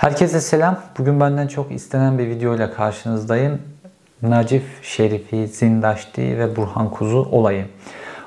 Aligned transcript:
Herkese 0.00 0.40
selam. 0.40 0.78
Bugün 0.98 1.20
benden 1.20 1.46
çok 1.46 1.72
istenen 1.72 2.18
bir 2.18 2.28
video 2.28 2.54
ile 2.54 2.70
karşınızdayım. 2.70 3.62
Nacif 4.22 4.62
Şerifi, 4.82 5.48
Zindaşti 5.48 6.38
ve 6.38 6.56
Burhan 6.56 6.90
Kuzu 6.90 7.28
olayı. 7.32 7.66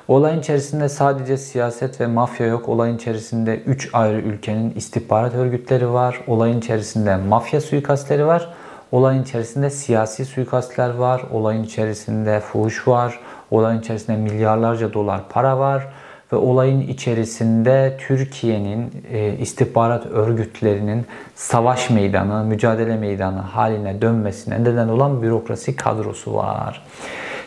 Olayın 0.08 0.40
içerisinde 0.40 0.88
sadece 0.88 1.36
siyaset 1.36 2.00
ve 2.00 2.06
mafya 2.06 2.46
yok. 2.46 2.68
Olayın 2.68 2.96
içerisinde 2.96 3.58
3 3.58 3.90
ayrı 3.92 4.20
ülkenin 4.20 4.74
istihbarat 4.74 5.34
örgütleri 5.34 5.92
var. 5.92 6.20
Olayın 6.26 6.58
içerisinde 6.58 7.16
mafya 7.16 7.60
suikastleri 7.60 8.26
var. 8.26 8.54
Olayın 8.92 9.22
içerisinde 9.22 9.70
siyasi 9.70 10.24
suikastler 10.24 10.94
var. 10.94 11.22
Olayın 11.32 11.62
içerisinde 11.62 12.40
fuhuş 12.40 12.88
var. 12.88 13.20
Olayın 13.50 13.80
içerisinde 13.80 14.16
milyarlarca 14.16 14.92
dolar 14.92 15.20
para 15.28 15.58
var 15.58 15.88
ve 16.32 16.36
olayın 16.36 16.80
içerisinde 16.80 17.96
Türkiye'nin 18.00 18.92
e, 19.10 19.36
istihbarat 19.38 20.06
örgütlerinin 20.06 21.06
savaş 21.34 21.90
meydanı, 21.90 22.44
mücadele 22.44 22.96
meydanı 22.96 23.40
haline 23.40 24.02
dönmesine 24.02 24.64
neden 24.64 24.88
olan 24.88 25.22
bürokrasi 25.22 25.76
kadrosu 25.76 26.34
var. 26.34 26.82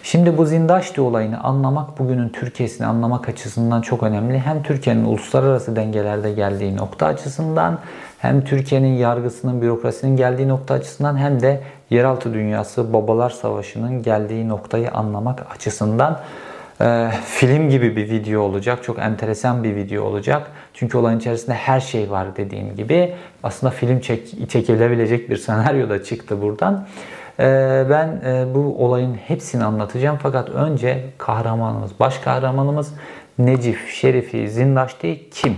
Şimdi 0.04 0.38
bu 0.38 0.46
Zindaşti 0.46 1.02
olayını 1.02 1.44
anlamak 1.44 2.00
bugünün 2.00 2.30
Türkiye'sini 2.30 2.88
anlamak 2.88 3.30
açısından 3.30 3.82
çok 3.82 4.04
önemli. 4.04 4.40
Hem 4.40 4.64
Türkiye'nin 4.64 5.06
uluslararası 5.06 5.76
dengelerde 5.76 6.32
geldiği 6.32 6.78
nokta 6.78 7.06
açısından 7.06 7.80
hem 8.18 8.44
Türkiye'nin 8.44 8.94
yargısının, 8.94 9.62
bürokrasinin 9.62 10.18
geldiği 10.18 10.48
nokta 10.48 10.74
açısından 10.74 11.18
hem 11.18 11.42
de 11.42 11.62
yeraltı 11.90 12.34
dünyası, 12.34 12.94
babalar 12.94 13.30
savaşının 13.30 14.04
geldiği 14.04 14.48
noktayı 14.48 14.92
anlamak 14.92 15.46
açısından 15.56 16.20
e, 16.82 17.10
film 17.26 17.70
gibi 17.70 17.96
bir 17.96 18.10
video 18.10 18.42
olacak. 18.42 18.84
Çok 18.84 19.00
enteresan 19.00 19.64
bir 19.64 19.76
video 19.76 20.04
olacak. 20.04 20.52
Çünkü 20.74 20.98
olayın 20.98 21.20
içerisinde 21.20 21.56
her 21.56 21.80
şey 21.80 22.12
var 22.12 22.36
dediğim 22.36 22.76
gibi. 22.76 23.14
Aslında 23.44 23.72
film 23.72 24.00
çek, 24.00 24.50
çekilebilecek 24.50 25.30
bir 25.30 25.38
senaryo 25.38 25.90
da 25.90 26.04
çıktı 26.04 26.42
buradan. 26.42 26.88
E, 27.40 27.44
ben 27.90 28.22
e, 28.26 28.46
bu 28.56 28.86
olayın 28.86 29.14
hepsini 29.14 29.64
anlatacağım. 29.64 30.18
Fakat 30.22 30.50
önce 30.50 31.06
kahramanımız, 31.18 31.92
baş 32.00 32.18
kahramanımız 32.18 32.94
Necif 33.40 33.90
Şerifi 33.90 34.50
Zindaşti 34.50 35.30
kim? 35.32 35.58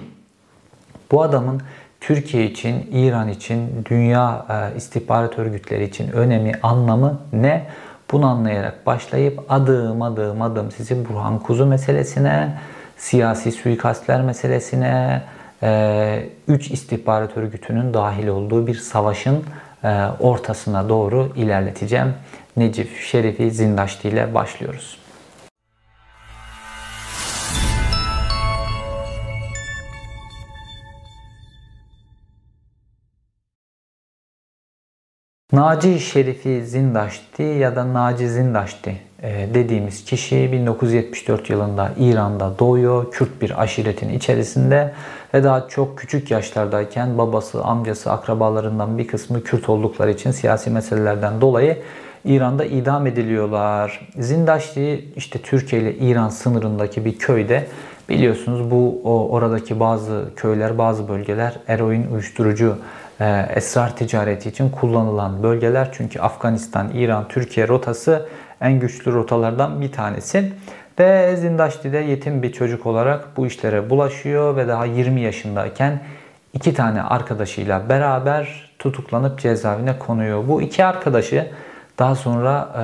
Bu 1.12 1.22
adamın 1.24 1.62
Türkiye 2.02 2.46
için, 2.46 2.90
İran 2.92 3.30
için, 3.30 3.86
dünya 3.90 4.46
e, 4.50 4.78
istihbarat 4.78 5.40
örgütleri 5.40 5.84
için 5.84 6.12
önemi, 6.12 6.52
anlamı 6.64 7.20
ne? 7.34 7.66
Bunu 8.12 8.28
anlayarak 8.28 8.86
başlayıp 8.86 9.44
adım 9.50 10.02
adım 10.02 10.42
adım 10.42 10.72
sizi 10.72 11.10
Burhan 11.10 11.40
Kuzu 11.40 11.66
meselesine, 11.66 12.58
siyasi 12.98 13.52
suikastler 13.52 14.22
meselesine, 14.22 15.22
e, 15.64 16.30
üç 16.48 16.72
istihbarat 16.72 17.38
örgütünün 17.38 17.94
dahil 17.94 18.28
olduğu 18.28 18.68
bir 18.68 18.76
savaşın 18.76 19.44
e, 19.84 20.06
ortasına 20.20 20.90
doğru 20.90 21.32
ilerleteceğim. 21.36 22.14
Necif 22.58 23.02
Şerifi 23.02 23.52
Zindaşti 23.52 24.10
ile 24.10 24.34
başlıyoruz. 24.34 24.98
Naci 35.54 36.00
Şerifi 36.00 36.66
Zindaşti 36.66 37.44
ya 37.44 37.76
da 37.76 37.94
Naci 37.94 38.30
Zindaşti 38.30 38.96
e, 39.24 39.48
dediğimiz 39.54 40.06
kişi 40.06 40.52
1974 40.52 41.50
yılında 41.50 41.92
İran'da 42.00 42.60
doğuyor. 42.60 43.12
Kürt 43.12 43.42
bir 43.42 43.62
aşiretin 43.62 44.10
içerisinde 44.10 44.94
ve 45.34 45.44
daha 45.44 45.68
çok 45.68 45.98
küçük 45.98 46.32
yaşlardayken 46.32 47.18
babası, 47.18 47.64
amcası, 47.64 48.12
akrabalarından 48.12 48.98
bir 48.98 49.08
kısmı 49.08 49.44
Kürt 49.44 49.70
oldukları 49.70 50.12
için 50.12 50.32
siyasi 50.32 50.70
meselelerden 50.70 51.42
dolayı 51.42 51.78
İran'da 52.26 52.66
idam 52.66 53.08
ediliyorlar. 53.08 54.10
Zindaşti 54.20 55.06
işte 55.16 55.40
Türkiye 55.40 55.82
ile 55.82 55.96
İran 55.96 56.30
sınırındaki 56.30 57.06
bir 57.06 57.18
köyde 57.18 57.68
biliyorsunuz 58.10 58.72
bu 58.72 59.02
o, 59.04 59.30
oradaki 59.30 59.80
bazı 59.80 60.26
köyler, 60.36 60.78
bazı 60.78 61.08
bölgeler 61.08 61.54
eroin 61.68 62.12
uyuşturucu 62.12 62.78
esrar 63.56 63.96
ticareti 63.96 64.50
için 64.50 64.70
kullanılan 64.70 65.44
bölgeler. 65.44 65.90
Çünkü 65.92 66.20
Afganistan, 66.20 66.90
İran, 66.94 67.28
Türkiye 67.28 67.68
rotası 67.68 68.26
en 68.62 68.80
güçlü 68.80 69.14
rotalardan 69.14 69.82
bir 69.82 69.92
tanesi. 69.92 70.54
Ve 71.00 71.36
Zindaşti'de 71.36 71.98
yetim 71.98 72.44
bir 72.44 72.54
çocuk 72.54 72.86
olarak 72.86 73.38
bu 73.38 73.48
işlere 73.48 73.90
bulaşıyor 73.90 74.56
ve 74.56 74.68
daha 74.68 74.86
20 74.86 75.22
yaşındayken 75.22 76.00
iki 76.54 76.74
tane 76.74 77.02
arkadaşıyla 77.02 77.90
beraber 77.90 78.72
tutuklanıp 78.80 79.40
cezaevine 79.40 80.00
konuyor. 80.00 80.48
Bu 80.48 80.62
iki 80.62 80.86
arkadaşı 80.86 81.48
daha 82.00 82.16
sonra 82.16 82.70
e, 82.78 82.84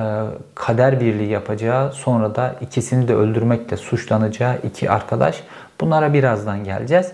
kader 0.54 1.00
birliği 1.00 1.28
yapacağı, 1.28 1.92
sonra 1.92 2.34
da 2.34 2.54
ikisini 2.60 3.08
de 3.08 3.14
öldürmekle 3.14 3.76
suçlanacağı 3.76 4.58
iki 4.64 4.90
arkadaş. 4.90 5.42
Bunlara 5.80 6.12
birazdan 6.12 6.64
geleceğiz. 6.64 7.12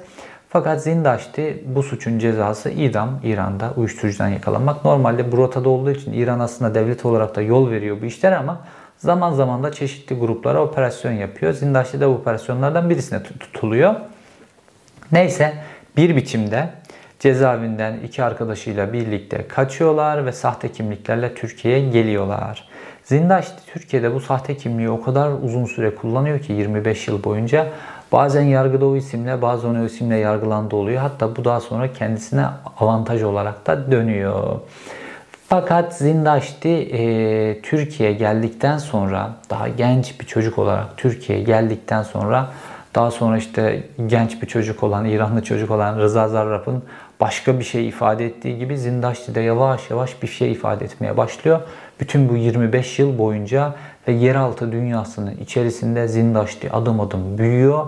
Fakat 0.53 0.83
Zindaşti 0.83 1.65
bu 1.67 1.83
suçun 1.83 2.19
cezası 2.19 2.71
idam 2.71 3.21
İran'da 3.25 3.73
uyuşturucudan 3.77 4.29
yakalanmak. 4.29 4.85
Normalde 4.85 5.33
bu 5.33 5.37
rotada 5.37 5.69
olduğu 5.69 5.91
için 5.91 6.13
İran 6.13 6.41
aslında 6.41 6.75
devlet 6.75 7.05
olarak 7.05 7.37
da 7.37 7.43
yol 7.43 7.71
veriyor 7.71 7.97
bu 8.03 8.07
işler 8.07 8.33
ama 8.33 8.61
zaman 8.97 9.33
zaman 9.33 9.63
da 9.63 9.73
çeşitli 9.73 10.17
gruplara 10.17 10.63
operasyon 10.63 11.13
yapıyor. 11.13 11.53
Zindaşti 11.53 12.01
de 12.01 12.09
bu 12.09 12.11
operasyonlardan 12.11 12.91
birisine 12.91 13.23
tutuluyor. 13.23 13.95
Neyse 15.13 15.55
bir 15.97 16.17
biçimde 16.17 16.71
cezaevinden 17.19 17.99
iki 18.07 18.25
arkadaşıyla 18.25 18.93
birlikte 18.93 19.49
kaçıyorlar 19.49 20.27
ve 20.27 20.33
sahte 20.33 20.73
kimliklerle 20.73 21.35
Türkiye'ye 21.35 21.89
geliyorlar. 21.89 22.69
Zindaşti 23.05 23.67
Türkiye'de 23.73 24.15
bu 24.15 24.21
sahte 24.21 24.57
kimliği 24.57 24.91
o 24.91 25.03
kadar 25.03 25.31
uzun 25.43 25.65
süre 25.65 25.95
kullanıyor 25.95 26.41
ki 26.41 26.53
25 26.53 27.09
yıl 27.09 27.25
boyunca 27.25 27.67
Bazen 28.13 28.43
yargıda 28.43 28.87
o 28.87 28.97
isimle 28.97 29.43
bazen 29.43 29.75
o 29.75 29.85
isimle 29.85 30.17
yargılandı 30.17 30.77
oluyor. 30.77 31.01
Hatta 31.01 31.37
bu 31.37 31.45
daha 31.45 31.61
sonra 31.61 31.93
kendisine 31.93 32.47
avantaj 32.81 33.23
olarak 33.23 33.67
da 33.67 33.91
dönüyor. 33.93 34.61
Fakat 35.49 35.97
Zindaşti 35.97 36.69
e, 36.69 37.63
Türkiye'ye 37.63 38.15
geldikten 38.15 38.79
sonra 38.79 39.31
daha 39.51 39.69
genç 39.69 40.21
bir 40.21 40.27
çocuk 40.27 40.59
olarak 40.59 40.97
Türkiye'ye 40.97 41.45
geldikten 41.45 42.03
sonra 42.03 42.49
daha 42.95 43.11
sonra 43.11 43.39
işte 43.39 43.83
genç 44.07 44.43
bir 44.43 44.47
çocuk 44.47 44.83
olan, 44.83 45.05
İranlı 45.05 45.43
çocuk 45.43 45.71
olan 45.71 45.99
Rıza 45.99 46.29
Zarrab'ın 46.29 46.83
başka 47.21 47.59
bir 47.59 47.65
şey 47.65 47.89
ifade 47.89 48.27
ettiği 48.27 48.59
gibi 48.59 48.79
Zindaşti 48.79 49.35
de 49.35 49.41
yavaş 49.41 49.91
yavaş 49.91 50.23
bir 50.23 50.29
şey 50.29 50.53
ifade 50.53 50.85
etmeye 50.85 51.17
başlıyor. 51.17 51.61
Bütün 52.01 52.29
bu 52.29 52.37
25 52.37 52.99
yıl 52.99 53.19
boyunca 53.19 53.75
ve 54.09 54.13
yeraltı 54.13 54.73
dünyasının 54.73 55.37
içerisinde 55.37 56.09
Zindaşti 56.09 56.73
adım 56.73 57.01
adım 57.01 57.39
büyüyor. 57.39 57.87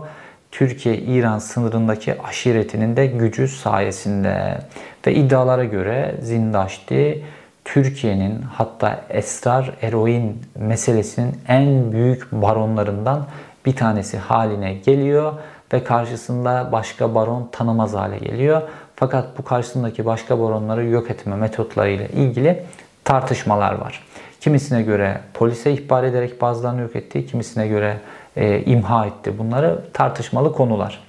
Türkiye-İran 0.50 1.38
sınırındaki 1.38 2.22
aşiretinin 2.22 2.97
de 2.97 3.06
gücü 3.06 3.48
sayesinde 3.48 4.58
ve 5.06 5.14
iddialara 5.14 5.64
göre 5.64 6.14
Zindaşti 6.22 7.25
Türkiye'nin 7.64 8.42
hatta 8.42 9.00
esrar 9.08 9.72
eroin 9.82 10.42
meselesinin 10.58 11.36
en 11.48 11.92
büyük 11.92 12.32
baronlarından 12.32 13.26
bir 13.66 13.76
tanesi 13.76 14.19
haline 14.19 14.75
geliyor 14.75 15.32
ve 15.72 15.84
karşısında 15.84 16.69
başka 16.72 17.14
baron 17.14 17.48
tanımaz 17.52 17.94
hale 17.94 18.19
geliyor. 18.19 18.62
Fakat 18.96 19.38
bu 19.38 19.44
karşısındaki 19.44 20.06
başka 20.06 20.41
baronları 20.41 20.86
yok 20.86 21.10
etme 21.10 21.36
metotlarıyla 21.36 22.06
ilgili 22.06 22.62
tartışmalar 23.04 23.75
var. 23.75 24.02
Kimisine 24.44 24.82
göre 24.82 25.21
polise 25.34 25.72
ihbar 25.72 26.05
ederek 26.05 26.41
bazılarını 26.41 26.81
yok 26.81 26.97
etti, 26.97 27.27
kimisine 27.27 27.69
göre 27.69 27.97
e, 28.37 28.60
imha 28.60 29.06
etti. 29.06 29.38
Bunları 29.38 29.81
tartışmalı 29.93 30.53
konular. 30.53 31.05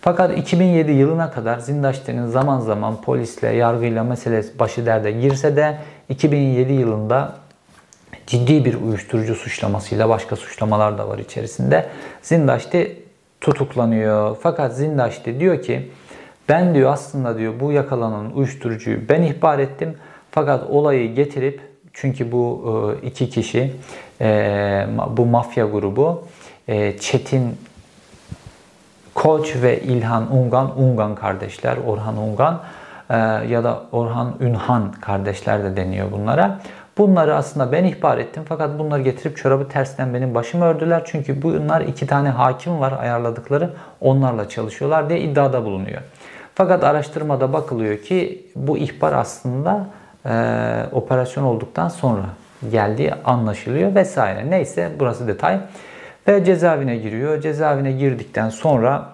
Fakat 0.00 0.38
2007 0.38 0.92
yılına 0.92 1.30
kadar 1.30 1.58
Zindaşti'nin 1.58 2.26
zaman 2.26 2.60
zaman 2.60 3.00
polisle, 3.00 3.48
yargıyla 3.48 4.04
mesele 4.04 4.44
başı 4.58 4.86
derde 4.86 5.12
girse 5.12 5.56
de 5.56 5.78
2007 6.08 6.72
yılında 6.72 7.36
ciddi 8.26 8.64
bir 8.64 8.74
uyuşturucu 8.74 9.34
suçlamasıyla 9.34 10.08
başka 10.08 10.36
suçlamalar 10.36 10.98
da 10.98 11.08
var 11.08 11.18
içerisinde. 11.18 11.86
Zindaşti 12.22 13.02
tutuklanıyor. 13.40 14.36
Fakat 14.40 14.76
Zindaşti 14.76 15.40
diyor 15.40 15.62
ki 15.62 15.90
ben 16.48 16.74
diyor 16.74 16.92
aslında 16.92 17.38
diyor 17.38 17.54
bu 17.60 17.72
yakalanan 17.72 18.36
uyuşturucuyu 18.36 19.08
ben 19.08 19.22
ihbar 19.22 19.58
ettim. 19.58 19.96
Fakat 20.30 20.70
olayı 20.70 21.14
getirip 21.14 21.71
çünkü 21.92 22.32
bu 22.32 22.64
e, 23.02 23.06
iki 23.06 23.30
kişi 23.30 23.72
e, 24.20 24.86
bu 25.10 25.26
mafya 25.26 25.66
grubu 25.66 26.24
e, 26.68 26.98
Çetin 26.98 27.56
Koç 29.14 29.56
ve 29.62 29.80
İlhan 29.80 30.36
Ungan, 30.36 30.80
Ungan 30.82 31.14
kardeşler, 31.14 31.76
Orhan 31.86 32.16
Ungan 32.16 32.60
ya 33.48 33.64
da 33.64 33.82
Orhan 33.92 34.34
Ünhan 34.40 34.92
kardeşler 34.92 35.64
de 35.64 35.76
deniyor 35.76 36.12
bunlara. 36.12 36.60
Bunları 36.98 37.36
aslında 37.36 37.72
ben 37.72 37.84
ihbar 37.84 38.18
ettim 38.18 38.42
fakat 38.48 38.78
bunları 38.78 39.02
getirip 39.02 39.36
çorabı 39.36 39.68
tersten 39.68 40.14
benim 40.14 40.34
başımı 40.34 40.64
ördüler. 40.64 41.02
Çünkü 41.04 41.42
bunlar 41.42 41.80
iki 41.80 42.06
tane 42.06 42.28
hakim 42.28 42.80
var 42.80 42.94
ayarladıkları 43.00 43.70
onlarla 44.00 44.48
çalışıyorlar 44.48 45.08
diye 45.08 45.20
iddiada 45.20 45.64
bulunuyor. 45.64 46.02
Fakat 46.54 46.84
araştırmada 46.84 47.52
bakılıyor 47.52 47.98
ki 47.98 48.46
bu 48.56 48.78
ihbar 48.78 49.12
aslında 49.12 49.86
e, 50.26 50.30
operasyon 50.92 51.44
olduktan 51.44 51.88
sonra 51.88 52.24
geldiği 52.70 53.14
anlaşılıyor 53.14 53.94
vesaire. 53.94 54.50
Neyse 54.50 54.90
burası 54.98 55.28
detay. 55.28 55.60
Ve 56.28 56.44
cezaevine 56.44 56.96
giriyor. 56.96 57.40
Cezaevine 57.40 57.92
girdikten 57.92 58.48
sonra 58.48 59.08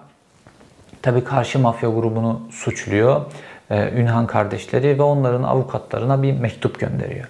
tabii 1.01 1.23
karşı 1.23 1.59
mafya 1.59 1.89
grubunu 1.89 2.41
suçluyor. 2.51 3.21
E, 3.69 3.89
Ünhan 3.91 4.27
kardeşleri 4.27 4.99
ve 4.99 5.03
onların 5.03 5.43
avukatlarına 5.43 6.23
bir 6.23 6.39
mektup 6.39 6.79
gönderiyor. 6.79 7.27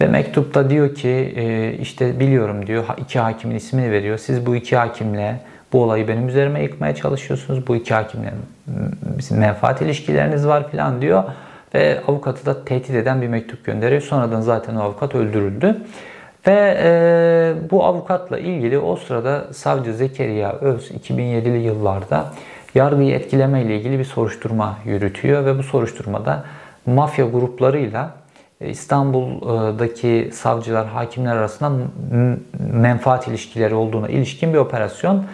Ve 0.00 0.06
mektupta 0.06 0.70
diyor 0.70 0.94
ki 0.94 1.34
e, 1.36 1.72
işte 1.72 2.20
biliyorum 2.20 2.66
diyor 2.66 2.84
iki 2.96 3.18
hakimin 3.18 3.56
ismini 3.56 3.90
veriyor. 3.90 4.18
Siz 4.18 4.46
bu 4.46 4.56
iki 4.56 4.76
hakimle 4.76 5.40
bu 5.72 5.82
olayı 5.82 6.08
benim 6.08 6.28
üzerime 6.28 6.62
yıkmaya 6.62 6.94
çalışıyorsunuz. 6.94 7.66
Bu 7.66 7.76
iki 7.76 7.94
hakimle 7.94 8.34
menfaat 9.30 9.82
ilişkileriniz 9.82 10.46
var 10.46 10.70
falan 10.70 11.02
diyor. 11.02 11.24
Ve 11.76 12.00
avukatı 12.08 12.46
da 12.46 12.64
tehdit 12.64 12.90
eden 12.90 13.22
bir 13.22 13.28
mektup 13.28 13.64
gönderiyor. 13.64 14.02
Sonradan 14.02 14.40
zaten 14.40 14.76
o 14.76 14.80
avukat 14.80 15.14
öldürüldü. 15.14 15.76
Ve 16.46 16.78
e, 16.82 17.70
bu 17.70 17.84
avukatla 17.84 18.38
ilgili 18.38 18.78
o 18.78 18.96
sırada 18.96 19.44
savcı 19.52 19.94
Zekeriya 19.94 20.52
Öz 20.52 20.90
2007'li 20.90 21.58
yıllarda 21.58 22.32
yargıyı 22.74 23.14
etkileme 23.14 23.62
ile 23.62 23.76
ilgili 23.76 23.98
bir 23.98 24.04
soruşturma 24.04 24.78
yürütüyor 24.84 25.44
ve 25.44 25.58
bu 25.58 25.62
soruşturmada 25.62 26.44
mafya 26.86 27.26
gruplarıyla 27.26 28.10
e, 28.60 28.68
İstanbul'daki 28.68 30.30
savcılar, 30.32 30.86
hakimler 30.86 31.36
arasında 31.36 31.72
menfaat 32.72 33.28
ilişkileri 33.28 33.74
olduğuna 33.74 34.08
ilişkin 34.08 34.52
bir 34.52 34.58
operasyon. 34.58 35.24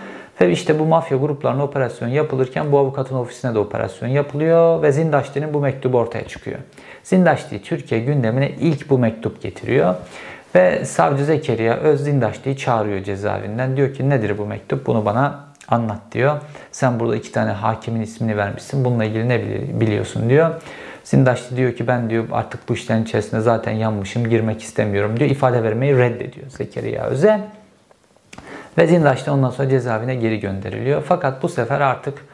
Ve 0.43 0.51
işte 0.51 0.79
bu 0.79 0.85
mafya 0.85 1.19
gruplarına 1.19 1.65
operasyon 1.65 2.09
yapılırken 2.09 2.73
bu 2.73 2.79
avukatın 2.79 3.17
ofisine 3.17 3.55
de 3.55 3.59
operasyon 3.59 4.09
yapılıyor 4.09 4.83
ve 4.83 4.93
Zindaşti'nin 4.93 5.55
bu 5.55 5.61
mektubu 5.61 5.99
ortaya 5.99 6.29
çıkıyor. 6.29 6.59
Zindaşti 7.03 7.63
Türkiye 7.63 8.01
gündemine 8.01 8.51
ilk 8.51 8.91
bu 8.91 8.99
mektup 8.99 9.43
getiriyor. 9.43 9.95
Ve 10.55 10.85
savcı 10.85 11.25
Zekeriya 11.25 11.77
Öz 11.77 12.05
Zindaşti'yi 12.05 12.57
çağırıyor 12.57 13.05
cezaevinden. 13.05 13.77
Diyor 13.77 13.95
ki 13.95 14.11
nedir 14.11 14.39
bu 14.39 14.47
mektup? 14.47 14.87
Bunu 14.87 15.05
bana 15.05 15.45
anlat 15.69 16.01
diyor. 16.13 16.41
Sen 16.73 17.01
burada 17.01 17.17
iki 17.17 17.33
tane 17.33 17.51
hakimin 17.51 18.01
ismini 18.01 18.37
vermişsin. 18.37 18.85
Bununla 18.85 19.05
ilgili 19.05 19.29
ne 19.29 19.41
biliyorsun 19.81 20.31
diyor. 20.31 20.51
Zindaşlı 21.05 21.57
diyor 21.57 21.73
ki 21.73 21.87
ben 21.87 22.11
diyor 22.11 22.25
artık 22.33 22.69
bu 22.69 22.75
işlerin 22.75 23.05
içerisinde 23.05 23.41
zaten 23.41 23.73
yanmışım 23.73 24.29
girmek 24.29 24.63
istemiyorum 24.63 25.21
diyor. 25.21 25.31
İfade 25.31 25.63
vermeyi 25.63 25.99
reddediyor 25.99 26.51
Zekeriya 26.51 27.05
Öze. 27.05 27.41
Ve 28.79 28.87
Zindaşlı 28.87 29.33
ondan 29.33 29.51
sonra 29.51 29.69
cezaevine 29.69 30.15
geri 30.15 30.41
gönderiliyor. 30.41 31.03
Fakat 31.09 31.43
bu 31.43 31.49
sefer 31.49 31.81
artık 31.81 32.25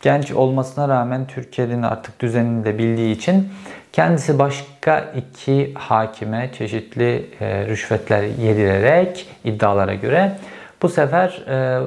genç 0.00 0.32
olmasına 0.32 0.88
rağmen 0.88 1.26
Türkiye'nin 1.26 1.82
artık 1.82 2.20
düzenini 2.20 2.64
de 2.64 2.78
bildiği 2.78 3.14
için 3.14 3.48
kendisi 3.92 4.38
başka 4.38 5.12
iki 5.16 5.74
hakime 5.74 6.50
çeşitli 6.58 7.30
e, 7.40 7.66
rüşvetler 7.66 8.22
yedirerek 8.22 9.26
iddialara 9.44 9.94
göre 9.94 10.38
bu 10.82 10.88
sefer 10.88 11.44
e, 11.48 11.80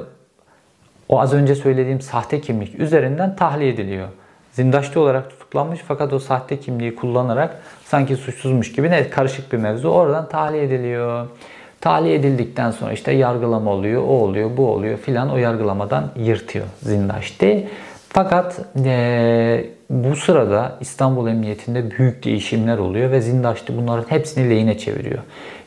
o 1.08 1.20
az 1.20 1.34
önce 1.34 1.54
söylediğim 1.54 2.00
sahte 2.00 2.40
kimlik 2.40 2.80
üzerinden 2.80 3.36
tahliye 3.36 3.70
ediliyor. 3.70 4.08
Zindaşlı 4.52 5.00
olarak 5.00 5.30
tutuklanmış 5.30 5.80
fakat 5.88 6.12
o 6.12 6.18
sahte 6.18 6.60
kimliği 6.60 6.94
kullanarak 6.94 7.56
sanki 7.84 8.16
suçsuzmuş 8.16 8.72
gibi 8.72 8.90
ne 8.90 9.10
karışık 9.10 9.52
bir 9.52 9.58
mevzu 9.58 9.88
oradan 9.88 10.28
tahliye 10.28 10.64
ediliyor. 10.64 11.26
Tahliye 11.80 12.14
edildikten 12.14 12.70
sonra 12.70 12.92
işte 12.92 13.12
yargılama 13.12 13.70
oluyor, 13.70 14.02
o 14.02 14.06
oluyor, 14.06 14.50
bu 14.56 14.66
oluyor 14.70 14.98
filan 14.98 15.30
o 15.30 15.36
yargılamadan 15.36 16.10
yırtıyor 16.16 16.66
Zindaşti. 16.82 17.68
Fakat 18.08 18.60
e, 18.84 19.64
bu 19.90 20.16
sırada 20.16 20.76
İstanbul 20.80 21.28
Emniyetinde 21.28 21.90
büyük 21.90 22.24
değişimler 22.24 22.78
oluyor 22.78 23.10
ve 23.10 23.20
Zindaşti 23.20 23.76
bunların 23.76 24.10
hepsini 24.10 24.50
lehine 24.50 24.78
çeviriyor. 24.78 25.18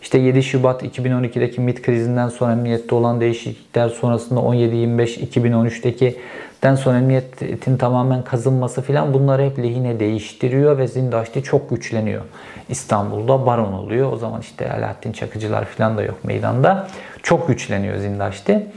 İşte 0.02 0.18
7 0.18 0.44
Şubat 0.44 0.84
2012'deki 0.84 1.62
MIT 1.62 1.82
krizinden 1.82 2.30
sonra 2.30 2.52
emniyette 2.52 2.96
olan 2.96 3.22
değişiklikler 3.22 3.90
sonrasında 3.90 4.40
17-25-2013'teki 4.40 6.16
den 6.64 6.76
sonra 6.76 6.98
emniyetin 6.98 7.78
tamamen 7.78 8.24
kazınması 8.24 8.82
filan 8.82 9.14
bunları 9.14 9.44
hep 9.44 9.60
lehine 9.60 10.00
değiştiriyor 10.00 10.78
ve 10.78 10.88
Zindaşti 10.88 11.44
çok 11.44 11.70
güçleniyor. 11.70 12.22
İstanbul'da 12.70 13.46
baron 13.46 13.74
oluyor. 13.74 14.12
O 14.12 14.18
zaman 14.18 14.42
işte 14.42 14.72
Alaaddin 14.72 15.12
Çakıcılar 15.12 15.66
filan 15.66 15.98
da 15.98 16.04
yok 16.04 16.24
meydanda. 16.24 16.88
Çok 17.24 17.48
güçleniyor 17.48 17.98
Zindaşti. 17.98 18.68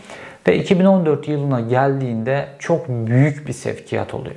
Ve 0.48 0.58
2014 0.58 1.28
yılına 1.28 1.60
geldiğinde 1.60 2.48
çok 2.58 2.88
büyük 2.88 3.48
bir 3.48 3.52
sevkiyat 3.52 4.14
oluyor. 4.14 4.36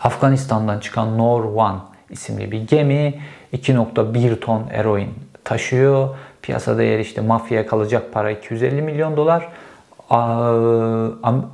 Afganistan'dan 0.00 0.80
çıkan 0.80 1.18
Nor 1.18 1.44
One 1.44 1.78
isimli 2.10 2.52
bir 2.52 2.60
gemi 2.60 3.14
2.1 3.52 4.40
ton 4.40 4.66
eroin 4.70 5.14
taşıyor. 5.44 6.08
Piyasa 6.42 6.78
değeri 6.78 7.02
işte 7.02 7.20
mafyaya 7.20 7.66
kalacak 7.66 8.12
para 8.12 8.30
250 8.30 8.82
milyon 8.82 9.16
dolar. 9.16 9.48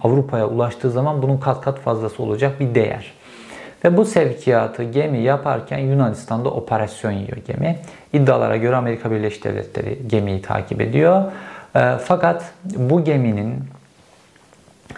Avrupa'ya 0.02 0.46
ulaştığı 0.46 0.90
zaman 0.90 1.22
bunun 1.22 1.38
kat 1.38 1.60
kat 1.60 1.78
fazlası 1.78 2.22
olacak 2.22 2.60
bir 2.60 2.74
değer. 2.74 3.12
Ve 3.84 3.96
bu 3.96 4.04
sevkiyatı 4.04 4.82
gemi 4.82 5.19
yaparken 5.19 5.78
Yunanistan'da 5.78 6.50
operasyon 6.50 7.12
yiyor 7.12 7.36
gemi. 7.46 7.78
İddialara 8.12 8.56
göre 8.56 8.76
Amerika 8.76 9.10
Birleşik 9.10 9.44
Devletleri 9.44 9.98
gemiyi 10.06 10.42
takip 10.42 10.81
ediyor. 10.81 11.22
E, 11.76 11.96
fakat 12.04 12.44
bu 12.64 13.04
geminin 13.04 13.64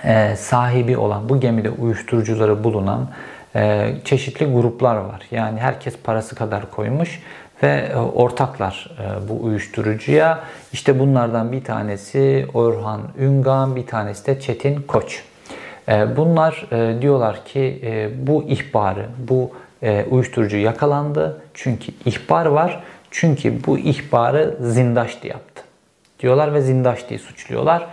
e, 0.05 0.37
sahibi 0.37 0.97
olan, 0.97 1.29
bu 1.29 1.41
gemide 1.41 1.71
uyuşturucuları 1.71 2.65
bulunan 2.65 3.09
e, 3.57 3.93
çeşitli 4.05 4.47
gruplar 4.47 4.97
var. 4.97 5.23
Yani 5.31 5.61
herkes 5.61 5.95
parası 6.05 6.35
kadar 6.35 6.71
koymuş 6.71 7.23
ve 7.63 7.97
ortaklar 7.97 8.97
bu 9.29 9.45
uyuşturucuya. 9.45 10.41
İşte 10.73 10.99
bunlardan 10.99 11.53
bir 11.53 11.65
tanesi 11.65 12.47
Orhan 12.55 13.01
Üngan, 13.19 13.77
bir 13.77 13.87
tanesi 13.87 14.27
de 14.27 14.41
Çetin 14.41 14.83
Koç. 14.83 15.23
Bunlar 16.17 16.67
diyorlar 17.01 17.45
ki 17.45 17.83
bu 18.19 18.43
ihbarı, 18.43 19.07
bu 19.29 19.51
uyuşturucu 20.11 20.57
yakalandı. 20.57 21.41
Çünkü 21.55 21.93
ihbar 22.05 22.47
var. 22.47 22.83
Çünkü 23.11 23.67
bu 23.67 23.79
ihbarı 23.79 24.57
Zindaşti 24.61 25.29
yaptı 25.29 25.63
diyorlar 26.21 26.55
ve 26.55 26.61
Zindaşti'yi 26.61 27.19
suçluyorlar. 27.19 27.87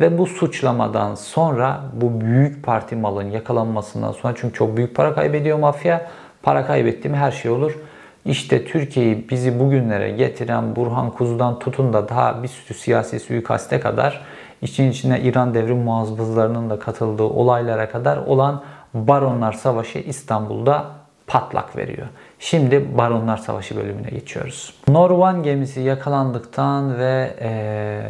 Ve 0.00 0.18
bu 0.18 0.26
suçlamadan 0.26 1.14
sonra 1.14 1.80
bu 1.92 2.20
büyük 2.20 2.64
parti 2.64 2.96
malın 2.96 3.30
yakalanmasından 3.30 4.12
sonra 4.12 4.34
çünkü 4.36 4.54
çok 4.54 4.76
büyük 4.76 4.96
para 4.96 5.14
kaybediyor 5.14 5.58
mafya. 5.58 6.10
Para 6.42 6.66
kaybetti 6.66 7.08
mi 7.08 7.16
her 7.16 7.30
şey 7.30 7.50
olur. 7.50 7.78
İşte 8.24 8.64
Türkiye'yi 8.64 9.28
bizi 9.30 9.60
bugünlere 9.60 10.10
getiren 10.10 10.76
Burhan 10.76 11.10
Kuzu'dan 11.10 11.58
tutun 11.58 11.92
da 11.92 12.08
daha 12.08 12.42
bir 12.42 12.48
sürü 12.48 12.78
siyasi 12.78 13.20
suikaste 13.20 13.80
kadar 13.80 14.20
için 14.62 14.90
içine 14.90 15.20
İran 15.20 15.54
devrim 15.54 15.78
muhafızlarının 15.78 16.70
da 16.70 16.78
katıldığı 16.78 17.22
olaylara 17.22 17.90
kadar 17.90 18.16
olan 18.16 18.62
Baronlar 18.94 19.52
Savaşı 19.52 19.98
İstanbul'da 19.98 20.86
patlak 21.26 21.76
veriyor. 21.76 22.06
Şimdi 22.38 22.98
Baronlar 22.98 23.36
Savaşı 23.36 23.76
bölümüne 23.76 24.08
geçiyoruz. 24.08 24.74
Norvan 24.88 25.42
gemisi 25.42 25.80
yakalandıktan 25.80 26.98
ve 26.98 27.34
e, 27.40 28.00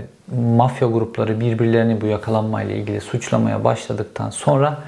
mafya 0.57 0.89
grupları 0.89 1.41
birbirlerini 1.41 2.01
bu 2.01 2.07
yakalanmayla 2.07 2.75
ilgili 2.75 3.01
suçlamaya 3.01 3.65
başladıktan 3.65 4.31
sonra 4.31 4.79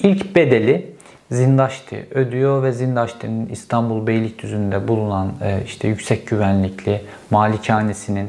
ilk 0.00 0.36
bedeli 0.36 0.98
Zindaşti 1.30 2.06
ödüyor 2.10 2.62
ve 2.62 2.72
Zindaşti'nin 2.72 3.48
İstanbul 3.48 4.06
Beylikdüzü'nde 4.06 4.88
bulunan 4.88 5.32
e, 5.42 5.62
işte 5.64 5.88
yüksek 5.88 6.26
güvenlikli 6.26 7.02
malikanesinin 7.30 8.28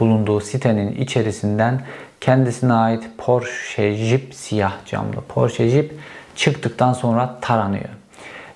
bulunduğu 0.00 0.40
sitenin 0.40 0.92
içerisinden 0.92 1.80
kendisine 2.20 2.72
ait 2.72 3.10
Porsche 3.18 3.94
Jeep 3.94 4.34
siyah 4.34 4.72
camlı 4.86 5.20
Porsche 5.28 5.68
Jeep 5.68 5.92
çıktıktan 6.36 6.92
sonra 6.92 7.38
taranıyor 7.40 7.88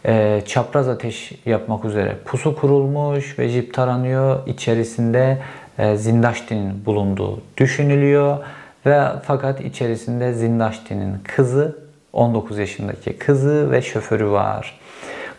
e, 0.07 0.42
çapraz 0.47 0.88
ateş 0.88 1.33
yapmak 1.47 1.85
üzere 1.85 2.16
pusu 2.25 2.57
kurulmuş 2.57 3.38
ve 3.38 3.49
jip 3.49 3.75
taranıyor. 3.75 4.47
İçerisinde 4.47 5.38
e, 5.78 5.97
Zindaşti'nin 5.97 6.87
bulunduğu 6.87 7.40
düşünülüyor 7.57 8.38
ve 8.87 9.02
fakat 9.23 9.61
içerisinde 9.61 10.33
Zindaşti'nin 10.33 11.16
kızı 11.25 11.78
19 12.12 12.59
yaşındaki 12.59 13.19
kızı 13.19 13.71
ve 13.71 13.83
şoförü 13.83 14.31
var. 14.31 14.78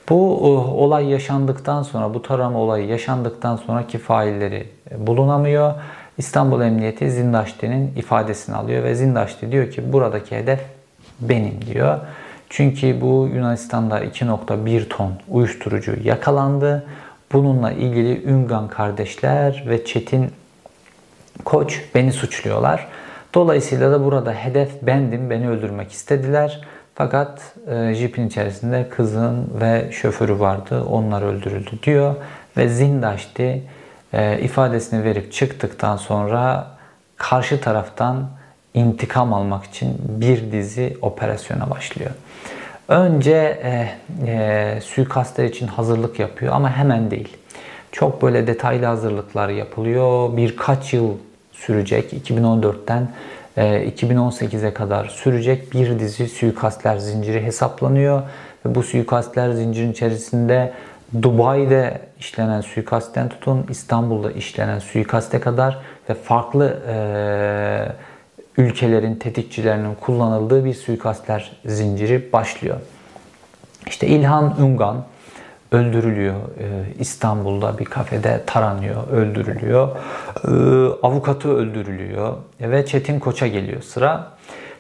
Bu 0.10 0.15
e, 0.15 0.48
olay 0.74 1.10
yaşandıktan 1.10 1.84
sonra, 1.84 2.13
bu 2.13 2.22
tarama 2.22 2.60
olayı 2.60 2.88
yaşandıktan 2.88 3.56
sonraki 3.56 3.98
failleri 3.98 4.68
bulunamıyor. 4.98 5.74
İstanbul 6.17 6.62
Emniyeti 6.62 7.12
Zindaşti'nin 7.12 7.96
ifadesini 7.96 8.55
alıyor 8.55 8.84
ve 8.84 8.96
Zindaşti 8.96 9.51
diyor 9.51 9.72
ki 9.72 9.93
buradaki 9.93 10.36
hedef 10.36 10.60
benim 11.20 11.65
diyor. 11.65 12.00
Çünkü 12.50 13.01
bu 13.01 13.29
Yunanistan'da 13.34 14.03
2.1 14.03 14.88
ton 14.88 15.13
uyuşturucu 15.29 15.96
yakalandı. 16.03 16.86
Bununla 17.32 17.72
ilgili 17.72 18.24
Üngan 18.25 18.67
kardeşler 18.67 19.63
ve 19.67 19.86
Çetin 19.86 20.29
Koç 21.46 21.82
beni 21.96 22.12
suçluyorlar. 22.12 22.88
Dolayısıyla 23.34 23.91
da 23.91 24.05
burada 24.05 24.34
hedef 24.34 24.82
bendim, 24.82 25.29
beni 25.29 25.50
öldürmek 25.50 25.91
istediler. 25.91 26.62
Fakat 26.96 27.55
e, 27.67 27.93
jipin 27.93 28.27
içerisinde 28.27 28.89
kızın 28.89 29.48
ve 29.62 29.91
şoförü 29.91 30.39
vardı. 30.39 30.84
Onlar 30.89 31.22
öldürüldü 31.22 31.72
diyor. 31.84 32.15
Ve 32.58 32.67
Zindaşti 32.67 33.63
e, 34.13 34.39
ifadesini 34.41 35.03
verip 35.03 35.34
çıktıktan 35.34 35.98
sonra 35.98 36.67
karşı 37.17 37.62
taraftan 37.62 38.29
intikam 38.74 39.34
almak 39.34 39.63
için 39.65 39.98
bir 40.00 40.51
dizi 40.51 40.98
operasyona 41.01 41.70
başlıyor. 41.70 42.12
Önce 42.88 43.60
e, 43.63 43.89
e, 44.27 44.82
suikastlar 44.82 45.43
için 45.43 45.67
hazırlık 45.67 46.20
yapıyor 46.20 46.53
ama 46.53 46.77
hemen 46.77 47.12
değil. 47.12 47.38
Çok 47.91 48.22
böyle 48.22 48.48
detaylı 48.48 48.86
hazırlıklar 48.86 49.50
yapılıyor. 49.50 50.38
Birkaç 50.38 50.93
yıl 50.93 51.12
sürecek. 51.51 52.13
2014'ten 52.13 53.08
2018'e 53.58 54.74
kadar 54.74 55.05
sürecek 55.05 55.74
bir 55.74 56.00
dizi 56.00 56.27
suikastler 56.27 56.98
zinciri 56.98 57.43
hesaplanıyor. 57.43 58.22
Ve 58.65 58.75
bu 58.75 58.84
suikastler 58.84 59.51
zincirin 59.51 59.91
içerisinde 59.91 60.74
Dubai'de 61.22 62.01
işlenen 62.20 62.62
suikastten 62.62 63.29
tutun 63.29 63.65
İstanbul'da 63.70 64.32
işlenen 64.32 64.79
suikaste 64.79 65.39
kadar 65.39 65.77
ve 66.10 66.13
farklı 66.13 66.79
e, 66.88 66.96
ülkelerin 68.58 69.15
tetikçilerinin 69.15 69.96
kullanıldığı 69.96 70.65
bir 70.65 70.74
suikastler 70.74 71.51
zinciri 71.65 72.34
başlıyor. 72.34 72.77
İşte 73.88 74.08
İlhan 74.08 74.55
Üngan 74.60 75.05
öldürülüyor. 75.72 76.36
İstanbul'da 77.00 77.77
bir 77.77 77.86
kafede 77.86 78.41
taranıyor, 78.46 79.08
öldürülüyor. 79.08 79.89
Avukatı 81.03 81.50
öldürülüyor 81.55 82.38
ve 82.62 82.86
Çetin 82.86 83.20
Koç'a 83.20 83.48
geliyor 83.48 83.82
sıra. 83.82 84.32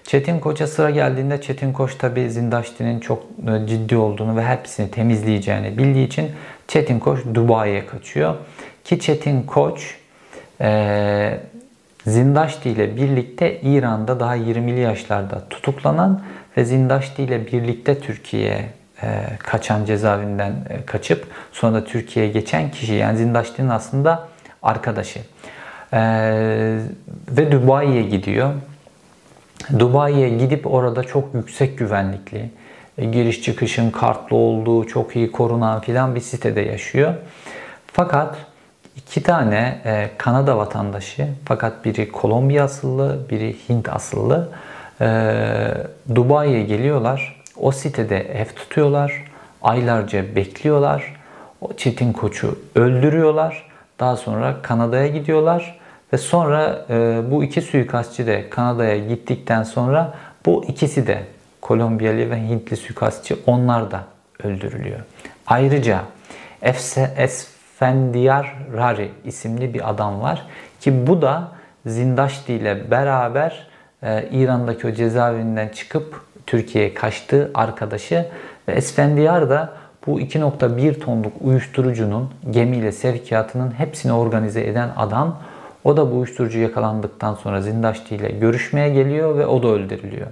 Çetin 0.03 0.39
Koç'a 0.39 0.67
sıra 0.67 0.89
geldiğinde 0.89 1.41
Çetin 1.41 1.73
Koç 1.73 1.95
tabi 1.95 2.29
Zindaşti'nin 2.29 2.99
çok 2.99 3.23
e, 3.23 3.67
ciddi 3.67 3.97
olduğunu 3.97 4.35
ve 4.37 4.45
hepsini 4.45 4.91
temizleyeceğini 4.91 5.77
bildiği 5.77 6.07
için 6.07 6.31
Çetin 6.67 6.99
Koç 6.99 7.19
Dubai'ye 7.33 7.85
kaçıyor. 7.85 8.35
Ki 8.83 8.99
Çetin 8.99 9.43
Koç 9.43 9.95
e, 10.61 11.39
Zindaşti 12.07 12.69
ile 12.69 12.95
birlikte 12.95 13.61
İran'da 13.61 14.19
daha 14.19 14.37
20'li 14.37 14.79
yaşlarda 14.79 15.49
tutuklanan 15.49 16.21
ve 16.57 16.65
Zindaşti 16.65 17.23
ile 17.23 17.47
birlikte 17.47 17.99
Türkiye'ye 17.99 18.65
e, 19.03 19.07
kaçan 19.39 19.85
cezaevinden 19.85 20.51
e, 20.69 20.85
kaçıp 20.85 21.27
sonra 21.51 21.73
da 21.73 21.85
Türkiye'ye 21.85 22.31
geçen 22.31 22.71
kişi 22.71 22.93
yani 22.93 23.17
Zindaşti'nin 23.17 23.69
aslında 23.69 24.27
arkadaşı. 24.63 25.19
E, 25.93 25.99
ve 27.29 27.51
Dubai'ye 27.51 28.03
gidiyor. 28.03 28.53
Dubai'ye 29.79 30.29
gidip 30.29 30.73
orada 30.73 31.03
çok 31.03 31.33
yüksek 31.33 31.77
güvenlikli, 31.77 32.49
giriş 32.97 33.41
çıkışın 33.41 33.91
kartlı 33.91 34.37
olduğu, 34.37 34.87
çok 34.87 35.15
iyi 35.15 35.31
korunan 35.31 35.79
filan 35.79 36.15
bir 36.15 36.21
sitede 36.21 36.61
yaşıyor. 36.61 37.13
Fakat 37.87 38.35
iki 38.95 39.23
tane 39.23 39.77
Kanada 40.17 40.57
vatandaşı 40.57 41.27
fakat 41.45 41.85
biri 41.85 42.11
Kolombiya 42.11 42.63
asıllı, 42.63 43.19
biri 43.29 43.55
Hint 43.69 43.89
asıllı 43.89 44.49
Dubai'ye 46.15 46.63
geliyorlar 46.63 47.43
o 47.57 47.71
sitede 47.71 48.17
ev 48.17 48.45
tutuyorlar. 48.45 49.33
Aylarca 49.61 50.35
bekliyorlar. 50.35 51.15
O 51.61 51.73
Çetin 51.73 52.13
Koç'u 52.13 52.59
öldürüyorlar. 52.75 53.69
Daha 53.99 54.17
sonra 54.17 54.55
Kanada'ya 54.61 55.07
gidiyorlar. 55.07 55.79
Ve 56.13 56.17
sonra 56.17 56.85
e, 56.89 57.21
bu 57.31 57.43
iki 57.43 57.61
suikastçı 57.61 58.27
da 58.27 58.49
Kanada'ya 58.49 58.97
gittikten 58.97 59.63
sonra 59.63 60.13
bu 60.45 60.65
ikisi 60.65 61.07
de 61.07 61.23
Kolombiyalı 61.61 62.29
ve 62.29 62.41
Hintli 62.41 62.77
suikastçı 62.77 63.37
onlar 63.45 63.91
da 63.91 64.03
öldürülüyor. 64.43 64.99
Ayrıca 65.47 66.01
Esfendiyar 67.17 68.55
Rari 68.77 69.11
isimli 69.25 69.73
bir 69.73 69.89
adam 69.89 70.21
var 70.21 70.45
ki 70.79 71.07
bu 71.07 71.21
da 71.21 71.51
Zindaşti 71.85 72.53
ile 72.53 72.91
beraber 72.91 73.67
e, 74.03 74.29
İran'daki 74.31 74.87
o 74.87 74.91
cezaevinden 74.91 75.67
çıkıp 75.67 76.21
Türkiye'ye 76.47 76.93
kaçtığı 76.93 77.51
arkadaşı 77.53 78.25
ve 78.67 78.71
Esfendiyar 78.71 79.49
da 79.49 79.73
bu 80.07 80.21
2.1 80.21 80.99
tonluk 80.99 81.33
uyuşturucunun 81.41 82.29
gemiyle 82.49 82.91
sevkiyatının 82.91 83.71
hepsini 83.71 84.13
organize 84.13 84.61
eden 84.61 84.89
adam. 84.97 85.37
O 85.83 85.97
da 85.97 86.11
bu 86.11 86.15
uyuşturucu 86.15 86.59
yakalandıktan 86.59 87.33
sonra 87.33 87.61
Zindaşti 87.61 88.15
ile 88.15 88.29
görüşmeye 88.29 88.89
geliyor 88.89 89.37
ve 89.37 89.45
o 89.47 89.63
da 89.63 89.67
öldürülüyor. 89.67 90.27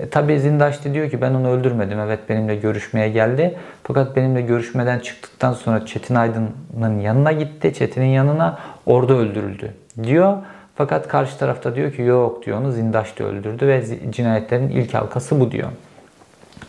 E, 0.00 0.08
Tabi 0.08 0.40
Zindaşti 0.40 0.94
diyor 0.94 1.10
ki 1.10 1.20
ben 1.20 1.34
onu 1.34 1.50
öldürmedim. 1.50 2.00
Evet 2.00 2.20
benimle 2.28 2.56
görüşmeye 2.56 3.08
geldi. 3.08 3.54
Fakat 3.82 4.16
benimle 4.16 4.40
görüşmeden 4.40 4.98
çıktıktan 4.98 5.52
sonra 5.52 5.86
Çetin 5.86 6.14
Aydın'ın 6.14 7.00
yanına 7.00 7.32
gitti. 7.32 7.74
Çetin'in 7.74 8.06
yanına 8.06 8.58
orada 8.86 9.14
öldürüldü 9.14 9.74
diyor. 10.02 10.36
Fakat 10.74 11.08
karşı 11.08 11.38
tarafta 11.38 11.74
diyor 11.74 11.92
ki 11.92 12.02
yok 12.02 12.46
diyor 12.46 12.58
onu 12.58 12.72
Zindaş 12.72 13.18
da 13.18 13.24
öldürdü 13.24 13.66
ve 13.66 13.84
cinayetlerin 14.10 14.68
ilk 14.68 14.94
halkası 14.94 15.40
bu 15.40 15.50
diyor. 15.50 15.68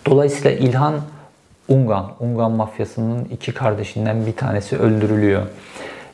Dolayısıyla 0.05 0.51
İlhan 0.51 0.93
Ungan, 1.67 2.11
Ungan 2.19 2.51
mafyasının 2.51 3.25
iki 3.25 3.53
kardeşinden 3.53 4.25
bir 4.25 4.35
tanesi 4.35 4.77
öldürülüyor. 4.77 5.41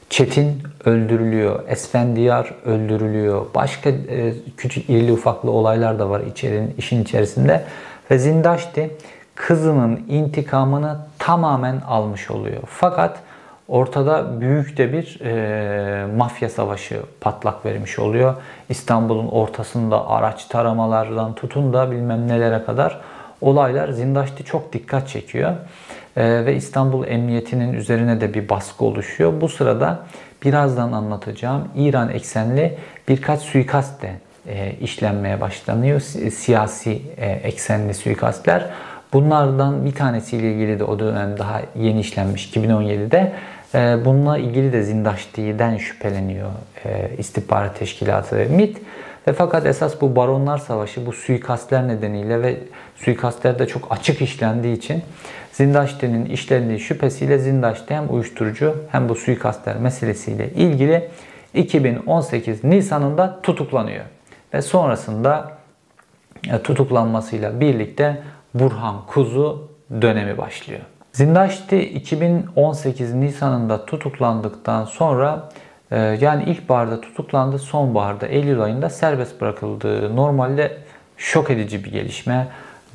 Çetin 0.10 0.64
öldürülüyor, 0.86 1.60
Esfendiyar 1.68 2.54
öldürülüyor. 2.66 3.46
Başka 3.56 3.90
e, 3.90 4.34
küçük 4.58 4.90
irili 4.90 5.12
ufaklı 5.12 5.52
olaylar 5.52 6.00
da 6.00 6.10
var 6.10 6.20
içerinin 6.20 6.76
işin 6.78 7.04
içerisinde. 7.04 7.64
Ve 8.12 8.20
Zindaşti 8.20 8.92
kızının 9.36 10.06
intikamını 10.10 10.98
tamamen 11.20 11.82
almış 11.88 12.32
oluyor. 12.32 12.62
Fakat 12.66 13.20
ortada 13.68 14.42
büyük 14.42 14.78
de 14.78 14.94
bir 14.94 15.20
e, 15.22 16.06
mafya 16.18 16.50
savaşı 16.50 17.02
patlak 17.22 17.66
vermiş 17.66 18.00
oluyor. 18.00 18.36
İstanbul'un 18.70 19.28
ortasında 19.28 20.10
araç 20.10 20.46
taramalardan 20.46 21.36
tutun 21.36 21.74
da 21.74 21.92
bilmem 21.92 22.28
nelere 22.28 22.64
kadar 22.64 23.02
olaylar 23.42 23.90
Zindaşti 23.90 24.44
çok 24.44 24.74
dikkat 24.74 25.08
çekiyor. 25.08 25.54
E, 26.18 26.46
ve 26.46 26.56
İstanbul 26.56 27.08
Emniyeti'nin 27.08 27.74
üzerine 27.74 28.22
de 28.22 28.34
bir 28.34 28.50
baskı 28.50 28.86
oluşuyor. 28.86 29.42
Bu 29.42 29.50
sırada 29.50 30.00
birazdan 30.46 30.92
anlatacağım 30.92 31.68
İran 31.76 32.10
eksenli 32.10 32.78
birkaç 33.08 33.42
suikast 33.42 34.02
de 34.02 34.12
e, 34.48 34.72
işlenmeye 34.82 35.42
başlanıyor. 35.42 36.00
Siyasi 36.32 37.02
e, 37.18 37.26
eksenli 37.32 37.94
suikastler. 37.94 38.70
Bunlardan 39.14 39.86
bir 39.86 39.92
tanesiyle 39.92 40.54
ilgili 40.54 40.80
de 40.80 40.84
o 40.84 41.00
dönem 41.00 41.38
daha 41.38 41.62
yeni 41.76 42.00
işlenmiş 42.00 42.56
2017'de 42.56 43.34
ee, 43.76 43.98
bununla 44.06 44.38
ilgili 44.38 44.74
de 44.74 44.84
Zindaşti'den 44.84 45.78
şüpheleniyor 45.78 46.50
e, 46.86 47.12
istihbarat 47.18 47.80
teşkilatı 47.80 48.36
MIT. 48.36 48.78
Ve 49.30 49.34
fakat 49.34 49.66
esas 49.66 50.02
bu 50.02 50.16
baronlar 50.16 50.58
savaşı 50.58 51.06
bu 51.06 51.14
suikastler 51.14 51.88
nedeniyle 51.88 52.42
ve 52.42 52.58
suikastler 52.96 53.60
de 53.60 53.68
çok 53.68 53.92
açık 53.92 54.22
işlendiği 54.22 54.78
için 54.78 55.02
Zindaşti'nin 55.52 56.26
işlendiği 56.26 56.80
şüphesiyle 56.80 57.40
Zindaşti 57.40 57.96
hem 57.96 58.14
uyuşturucu 58.14 58.76
hem 58.92 59.10
bu 59.10 59.16
suikastler 59.16 59.78
meselesiyle 59.78 60.50
ilgili 60.54 61.10
2018 61.54 62.64
Nisan'ında 62.64 63.42
tutuklanıyor. 63.42 64.06
Ve 64.54 64.62
sonrasında 64.62 65.52
e, 66.52 66.62
tutuklanmasıyla 66.62 67.60
birlikte 67.60 68.22
Burhan 68.54 68.96
Kuzu 69.08 69.70
dönemi 70.02 70.38
başlıyor. 70.38 70.82
Zindaşti 71.14 71.90
2018 71.90 73.14
Nisan'ında 73.14 73.86
tutuklandıktan 73.86 74.86
sonra 74.86 75.50
yani 75.98 76.44
ilkbaharda 76.44 77.02
tutuklandı, 77.02 77.60
sonbaharda 77.60 78.28
Eylül 78.28 78.62
ayında 78.62 78.90
serbest 78.90 79.42
bırakıldı. 79.42 80.16
Normalde 80.16 80.78
şok 81.18 81.50
edici 81.50 81.84
bir 81.84 81.92
gelişme. 81.92 82.48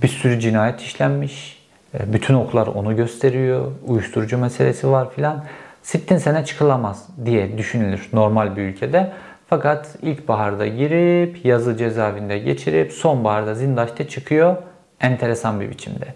Bir 0.03 0.09
sürü 0.09 0.41
cinayet 0.41 0.81
işlenmiş. 0.81 1.65
E, 1.95 2.13
bütün 2.13 2.35
oklar 2.35 2.67
onu 2.67 2.97
gösteriyor. 2.97 3.73
Uyuşturucu 3.87 4.39
meselesi 4.39 4.91
var 4.91 5.11
filan. 5.11 5.45
Sittin 5.83 6.17
sene 6.17 6.45
çıkılamaz 6.45 7.09
diye 7.25 7.59
düşünülür 7.59 8.09
normal 8.13 8.57
bir 8.57 8.63
ülkede. 8.63 9.13
Fakat 9.49 9.97
ilkbaharda 10.03 10.67
girip 10.67 11.45
yazı 11.45 11.77
cezaevinde 11.77 12.39
geçirip 12.39 12.93
sonbaharda 12.93 13.55
Zindaş'ta 13.55 14.09
çıkıyor 14.09 14.57
enteresan 15.01 15.61
bir 15.61 15.71
biçimde. 15.71 16.07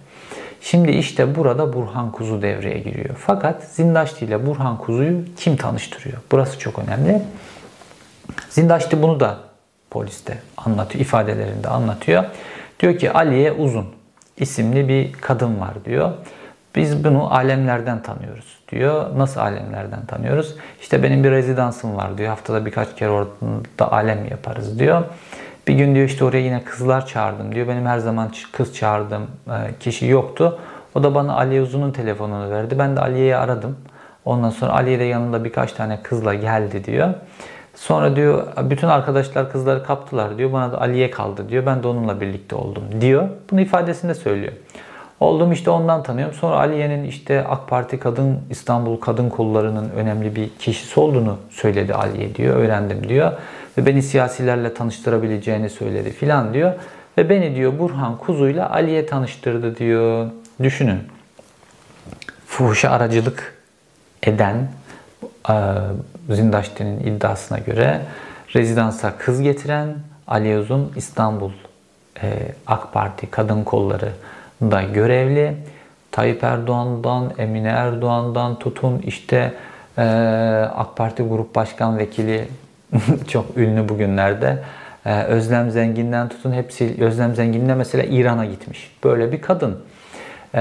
Şimdi 0.60 0.90
işte 0.90 1.34
burada 1.36 1.72
Burhan 1.72 2.12
Kuzu 2.12 2.42
devreye 2.42 2.78
giriyor. 2.78 3.16
Fakat 3.18 3.62
Zindaşti 3.62 4.24
ile 4.24 4.46
Burhan 4.46 4.78
Kuzu'yu 4.78 5.24
kim 5.36 5.56
tanıştırıyor? 5.56 6.18
Burası 6.32 6.58
çok 6.58 6.78
önemli. 6.78 7.22
Zindaşti 8.50 9.02
bunu 9.02 9.20
da 9.20 9.38
poliste 9.90 10.38
anlatıyor, 10.56 11.04
ifadelerinde 11.04 11.68
anlatıyor. 11.68 12.24
Diyor 12.80 12.98
ki 12.98 13.12
Aliye 13.12 13.52
Uzun 13.52 13.86
isimli 14.36 14.88
bir 14.88 15.12
kadın 15.12 15.60
var 15.60 15.84
diyor. 15.84 16.12
Biz 16.76 17.04
bunu 17.04 17.34
alemlerden 17.34 18.02
tanıyoruz 18.02 18.58
diyor. 18.68 19.18
Nasıl 19.18 19.40
alemlerden 19.40 20.06
tanıyoruz? 20.06 20.56
İşte 20.80 21.02
benim 21.02 21.24
bir 21.24 21.30
rezidansım 21.30 21.96
var 21.96 22.18
diyor. 22.18 22.28
Haftada 22.28 22.66
birkaç 22.66 22.96
kere 22.96 23.10
orada 23.10 23.92
alem 23.92 24.26
yaparız 24.26 24.78
diyor. 24.78 25.04
Bir 25.68 25.74
gün 25.74 25.94
diyor 25.94 26.06
işte 26.06 26.24
oraya 26.24 26.40
yine 26.40 26.64
kızlar 26.64 27.06
çağırdım 27.06 27.54
diyor. 27.54 27.68
Benim 27.68 27.86
her 27.86 27.98
zaman 27.98 28.30
kız 28.52 28.74
çağırdığım 28.74 29.22
e, 29.22 29.78
kişi 29.80 30.06
yoktu. 30.06 30.58
O 30.94 31.02
da 31.02 31.14
bana 31.14 31.36
Ali 31.36 31.60
Uzun'un 31.60 31.90
telefonunu 31.90 32.50
verdi. 32.50 32.78
Ben 32.78 32.96
de 32.96 33.00
Aliye'yi 33.00 33.36
aradım. 33.36 33.76
Ondan 34.24 34.50
sonra 34.50 34.72
Aliye 34.72 34.98
de 34.98 35.04
yanında 35.04 35.44
birkaç 35.44 35.72
tane 35.72 35.98
kızla 36.02 36.34
geldi 36.34 36.84
diyor. 36.84 37.08
Sonra 37.74 38.16
diyor 38.16 38.46
bütün 38.62 38.88
arkadaşlar 38.88 39.52
kızları 39.52 39.84
kaptılar 39.84 40.38
diyor. 40.38 40.52
Bana 40.52 40.72
da 40.72 40.80
Aliye 40.80 41.10
kaldı 41.10 41.48
diyor. 41.48 41.66
Ben 41.66 41.82
de 41.82 41.88
onunla 41.88 42.20
birlikte 42.20 42.56
oldum 42.56 42.84
diyor. 43.00 43.28
Bunu 43.50 43.60
ifadesinde 43.60 44.14
söylüyor. 44.14 44.52
Oldum 45.20 45.52
işte 45.52 45.70
ondan 45.70 46.02
tanıyorum. 46.02 46.34
Sonra 46.34 46.56
Aliye'nin 46.56 47.04
işte 47.04 47.44
AK 47.48 47.68
Parti 47.68 47.98
Kadın 47.98 48.38
İstanbul 48.50 48.96
Kadın 48.96 49.28
Kolları'nın 49.28 49.90
önemli 49.90 50.36
bir 50.36 50.48
kişisi 50.58 51.00
olduğunu 51.00 51.36
söyledi 51.50 51.94
Aliye 51.94 52.34
diyor. 52.34 52.56
Öğrendim 52.56 53.08
diyor. 53.08 53.32
Ve 53.78 53.86
beni 53.86 54.02
siyasilerle 54.02 54.74
tanıştırabileceğini 54.74 55.70
söyledi 55.70 56.10
filan 56.10 56.54
diyor. 56.54 56.72
Ve 57.18 57.30
beni 57.30 57.54
diyor 57.54 57.78
Burhan 57.78 58.18
Kuzu'yla 58.18 58.70
Aliye 58.70 59.06
tanıştırdı 59.06 59.76
diyor. 59.76 60.30
Düşünün. 60.62 60.98
Fuhuşa 62.46 62.90
aracılık 62.90 63.54
eden 64.22 64.68
e, 65.50 65.54
Zindaşti'nin 66.30 67.00
iddiasına 67.00 67.58
göre 67.58 68.00
rezidansa 68.54 69.18
kız 69.18 69.40
getiren 69.40 69.94
Ali 70.26 70.58
Uzun 70.58 70.92
İstanbul 70.96 71.52
e, 72.22 72.52
AK 72.66 72.92
Parti 72.92 73.30
kadın 73.30 73.64
kolları 73.64 74.12
da 74.62 74.82
görevli. 74.82 75.56
Tayyip 76.12 76.44
Erdoğan'dan, 76.44 77.32
Emine 77.38 77.68
Erdoğan'dan 77.68 78.58
tutun 78.58 78.98
işte 78.98 79.54
e, 79.98 80.02
AK 80.76 80.96
Parti 80.96 81.22
Grup 81.22 81.54
Başkan 81.54 81.98
Vekili 81.98 82.48
çok 83.28 83.56
ünlü 83.56 83.88
bugünlerde. 83.88 84.58
E, 85.06 85.22
Özlem 85.22 85.70
Zengin'den 85.70 86.28
tutun 86.28 86.52
hepsi 86.52 86.96
Özlem 87.00 87.34
Zengin'le 87.34 87.76
mesela 87.76 88.04
İran'a 88.04 88.44
gitmiş. 88.44 88.96
Böyle 89.04 89.32
bir 89.32 89.40
kadın. 89.40 89.78
Ee, 90.54 90.60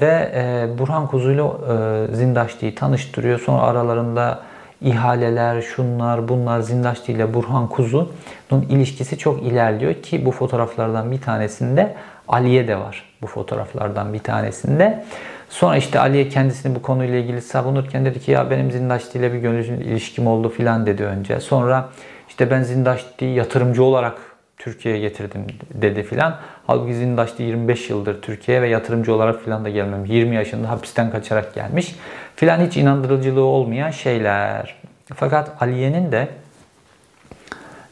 ve 0.00 0.32
e, 0.34 0.78
Burhan 0.78 1.06
Kuzu'yla 1.06 1.44
e, 1.44 2.16
Zindaşti'yi 2.16 2.74
tanıştırıyor. 2.74 3.40
Sonra 3.40 3.62
aralarında 3.62 4.40
ihaleler, 4.80 5.62
şunlar, 5.62 6.28
bunlar 6.28 6.60
Zindaşti 6.60 7.12
ile 7.12 7.34
Burhan 7.34 7.68
Kuzu'nun 7.68 8.62
ilişkisi 8.62 9.18
çok 9.18 9.42
ilerliyor 9.42 9.94
ki 9.94 10.26
bu 10.26 10.32
fotoğraflardan 10.32 11.12
bir 11.12 11.20
tanesinde 11.20 11.94
Aliye 12.28 12.68
de 12.68 12.76
var 12.76 13.04
bu 13.22 13.26
fotoğraflardan 13.26 14.12
bir 14.14 14.18
tanesinde. 14.18 15.04
Sonra 15.48 15.76
işte 15.76 16.00
Aliye 16.00 16.28
kendisini 16.28 16.74
bu 16.74 16.82
konuyla 16.82 17.18
ilgili 17.18 17.42
savunurken 17.42 18.04
dedi 18.04 18.20
ki 18.20 18.30
ya 18.30 18.50
benim 18.50 18.70
Zindaşti 18.70 19.18
ile 19.18 19.32
bir 19.32 19.38
gönül 19.38 19.64
ilişkim 19.64 20.26
oldu 20.26 20.48
filan 20.48 20.86
dedi 20.86 21.04
önce. 21.04 21.40
Sonra 21.40 21.88
işte 22.28 22.50
ben 22.50 22.62
Zindaşti'yi 22.62 23.34
yatırımcı 23.34 23.84
olarak 23.84 24.18
Türkiye'ye 24.58 25.00
getirdim 25.00 25.46
dedi 25.74 26.02
filan. 26.02 26.36
Halbuki 26.66 26.94
Zindaş'ta 26.94 27.42
25 27.42 27.90
yıldır 27.90 28.22
Türkiye'ye 28.22 28.62
ve 28.62 28.68
yatırımcı 28.68 29.14
olarak 29.14 29.44
filan 29.44 29.64
da 29.64 29.68
gelmemiş. 29.68 30.10
20 30.10 30.36
yaşında 30.36 30.70
hapisten 30.70 31.10
kaçarak 31.10 31.54
gelmiş. 31.54 31.94
Filan 32.36 32.66
hiç 32.66 32.76
inandırıcılığı 32.76 33.44
olmayan 33.44 33.90
şeyler. 33.90 34.74
Fakat 35.14 35.62
Aliye'nin 35.62 36.12
de 36.12 36.28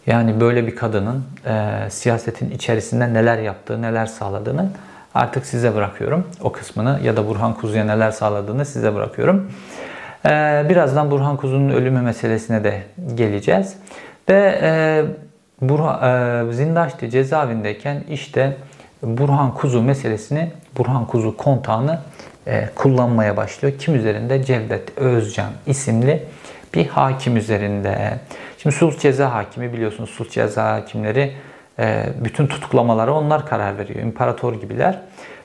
yani 0.07 0.41
böyle 0.41 0.67
bir 0.67 0.77
kadının 0.77 1.25
e, 1.47 1.75
siyasetin 1.91 2.51
içerisinde 2.51 3.15
neler 3.15 3.39
yaptığı, 3.39 3.83
neler 3.83 4.07
sağladığını 4.07 4.71
artık 5.17 5.47
size 5.47 5.75
bırakıyorum. 5.75 6.25
O 6.41 6.53
kısmını 6.53 7.01
ya 7.03 7.17
da 7.17 7.29
Burhan 7.29 7.55
Kuzu'ya 7.55 7.85
neler 7.85 8.11
sağladığını 8.11 8.65
size 8.65 8.95
bırakıyorum. 8.95 9.51
E, 10.27 10.67
birazdan 10.69 11.11
Burhan 11.11 11.37
Kuzu'nun 11.37 11.71
ölümü 11.71 12.01
meselesine 12.01 12.65
de 12.65 12.83
geleceğiz. 13.15 13.77
Ve 14.29 14.59
e, 14.63 15.05
Burhan, 15.61 16.49
e, 16.49 16.53
Zindaşti 16.53 17.11
cezaevindeyken 17.11 18.05
işte 18.11 18.57
Burhan 19.03 19.55
Kuzu 19.55 19.83
meselesini, 19.83 20.51
Burhan 20.79 21.07
Kuzu 21.07 21.37
kontağını 21.37 21.99
e, 22.47 22.69
kullanmaya 22.75 23.37
başlıyor. 23.37 23.75
Kim 23.79 23.95
üzerinde? 23.95 24.45
Cevdet 24.45 24.99
Özcan 24.99 25.51
isimli 25.67 26.23
bir 26.75 26.87
hakim 26.87 27.37
üzerinde. 27.37 28.19
Şimdi 28.59 28.77
sulh 28.77 28.99
ceza 28.99 29.35
hakimi 29.35 29.73
biliyorsunuz 29.73 30.11
sulh 30.11 30.31
ceza 30.31 30.73
hakimleri 30.73 31.33
bütün 32.25 32.47
tutuklamalara 32.47 33.13
onlar 33.15 33.47
karar 33.47 33.79
veriyor. 33.79 34.01
İmparator 34.01 34.55
gibiler. 34.55 35.01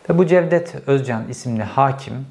Ve 0.10 0.18
bu 0.18 0.26
Cevdet 0.26 0.76
Özcan 0.88 1.30
isimli 1.30 1.64
hakim 1.64 2.26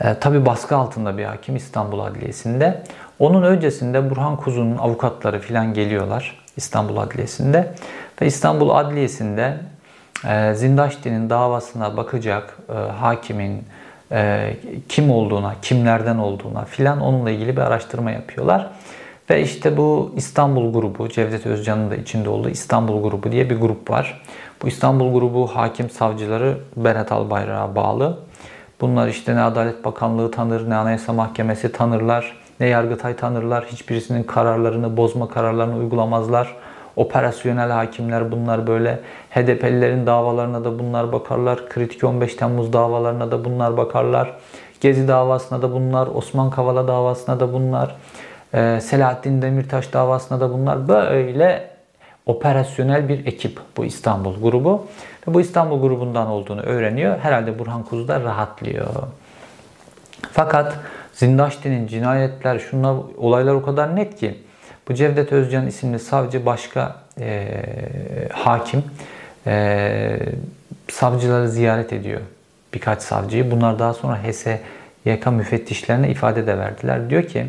e, 0.00 0.14
tabi 0.14 0.46
baskı 0.46 0.76
altında 0.76 1.18
bir 1.18 1.24
hakim 1.24 1.56
İstanbul 1.56 1.98
Adliyesi'nde. 1.98 2.82
Onun 3.18 3.42
öncesinde 3.42 4.10
Burhan 4.10 4.36
Kuzu'nun 4.36 4.78
avukatları 4.78 5.40
filan 5.40 5.74
geliyorlar 5.74 6.44
İstanbul 6.56 6.96
Adliyesi'nde. 6.96 7.74
Ve 8.22 8.26
İstanbul 8.26 8.70
Adliyesi'nde 8.70 9.56
e, 10.28 10.54
Zindaşti'nin 10.54 11.30
davasına 11.30 11.96
bakacak 11.96 12.58
e, 12.68 12.72
hakimin 12.72 13.64
kim 14.88 15.10
olduğuna, 15.10 15.54
kimlerden 15.62 16.18
olduğuna 16.18 16.64
filan 16.64 17.00
onunla 17.00 17.30
ilgili 17.30 17.56
bir 17.56 17.60
araştırma 17.60 18.10
yapıyorlar. 18.10 18.70
Ve 19.30 19.42
işte 19.42 19.76
bu 19.76 20.12
İstanbul 20.16 20.72
grubu, 20.72 21.08
Cevdet 21.08 21.46
Özcan'ın 21.46 21.90
da 21.90 21.96
içinde 21.96 22.28
olduğu 22.28 22.48
İstanbul 22.48 23.02
grubu 23.02 23.32
diye 23.32 23.50
bir 23.50 23.60
grup 23.60 23.90
var. 23.90 24.22
Bu 24.62 24.68
İstanbul 24.68 25.12
grubu 25.12 25.46
hakim 25.46 25.90
savcıları 25.90 26.58
Berat 26.76 27.12
Albayrak'a 27.12 27.76
bağlı. 27.76 28.18
Bunlar 28.80 29.08
işte 29.08 29.36
ne 29.36 29.40
Adalet 29.40 29.84
Bakanlığı 29.84 30.30
tanır, 30.30 30.70
ne 30.70 30.74
Anayasa 30.74 31.12
Mahkemesi 31.12 31.72
tanırlar, 31.72 32.36
ne 32.60 32.66
Yargıtay 32.66 33.16
tanırlar. 33.16 33.64
Hiçbirisinin 33.64 34.22
kararlarını, 34.22 34.96
bozma 34.96 35.28
kararlarını 35.28 35.76
uygulamazlar. 35.76 36.56
Operasyonel 36.96 37.70
hakimler 37.70 38.32
bunlar 38.32 38.66
böyle. 38.66 39.00
HDP'lilerin 39.30 40.06
davalarına 40.06 40.64
da 40.64 40.78
bunlar 40.78 41.12
bakarlar. 41.12 41.68
Kritik 41.68 42.04
15 42.04 42.34
Temmuz 42.34 42.72
davalarına 42.72 43.30
da 43.30 43.44
bunlar 43.44 43.76
bakarlar. 43.76 44.36
Gezi 44.80 45.08
davasına 45.08 45.62
da 45.62 45.72
bunlar. 45.72 46.08
Osman 46.14 46.50
Kavala 46.50 46.88
davasına 46.88 47.40
da 47.40 47.52
bunlar. 47.52 47.96
Ee, 48.54 48.78
Selahattin 48.82 49.42
Demirtaş 49.42 49.92
davasına 49.92 50.40
da 50.40 50.52
bunlar. 50.52 50.88
Böyle 50.88 51.70
operasyonel 52.26 53.08
bir 53.08 53.26
ekip 53.26 53.58
bu 53.76 53.84
İstanbul 53.84 54.42
grubu. 54.42 54.86
Ve 55.28 55.34
bu 55.34 55.40
İstanbul 55.40 55.80
grubundan 55.80 56.26
olduğunu 56.26 56.60
öğreniyor. 56.60 57.18
Herhalde 57.18 57.58
Burhan 57.58 57.82
Kuzu 57.82 58.08
da 58.08 58.20
rahatlıyor. 58.20 58.86
Fakat 60.32 60.78
Zindaşti'nin 61.12 61.86
cinayetler, 61.86 62.58
şunlar 62.58 62.96
olaylar 63.16 63.54
o 63.54 63.62
kadar 63.62 63.96
net 63.96 64.16
ki 64.16 64.38
bu 64.88 64.94
Cevdet 64.94 65.32
Özcan 65.32 65.66
isimli 65.66 65.98
savcı 65.98 66.46
başka 66.46 66.96
e, 67.20 67.48
hakim 68.32 68.84
e, 69.46 70.18
savcıları 70.90 71.48
ziyaret 71.48 71.92
ediyor. 71.92 72.20
Birkaç 72.74 73.02
savcıyı. 73.02 73.50
Bunlar 73.50 73.78
daha 73.78 73.94
sonra 73.94 74.18
HSYK 74.22 75.26
müfettişlerine 75.26 76.10
ifade 76.10 76.46
de 76.46 76.58
verdiler. 76.58 77.10
Diyor 77.10 77.22
ki 77.22 77.46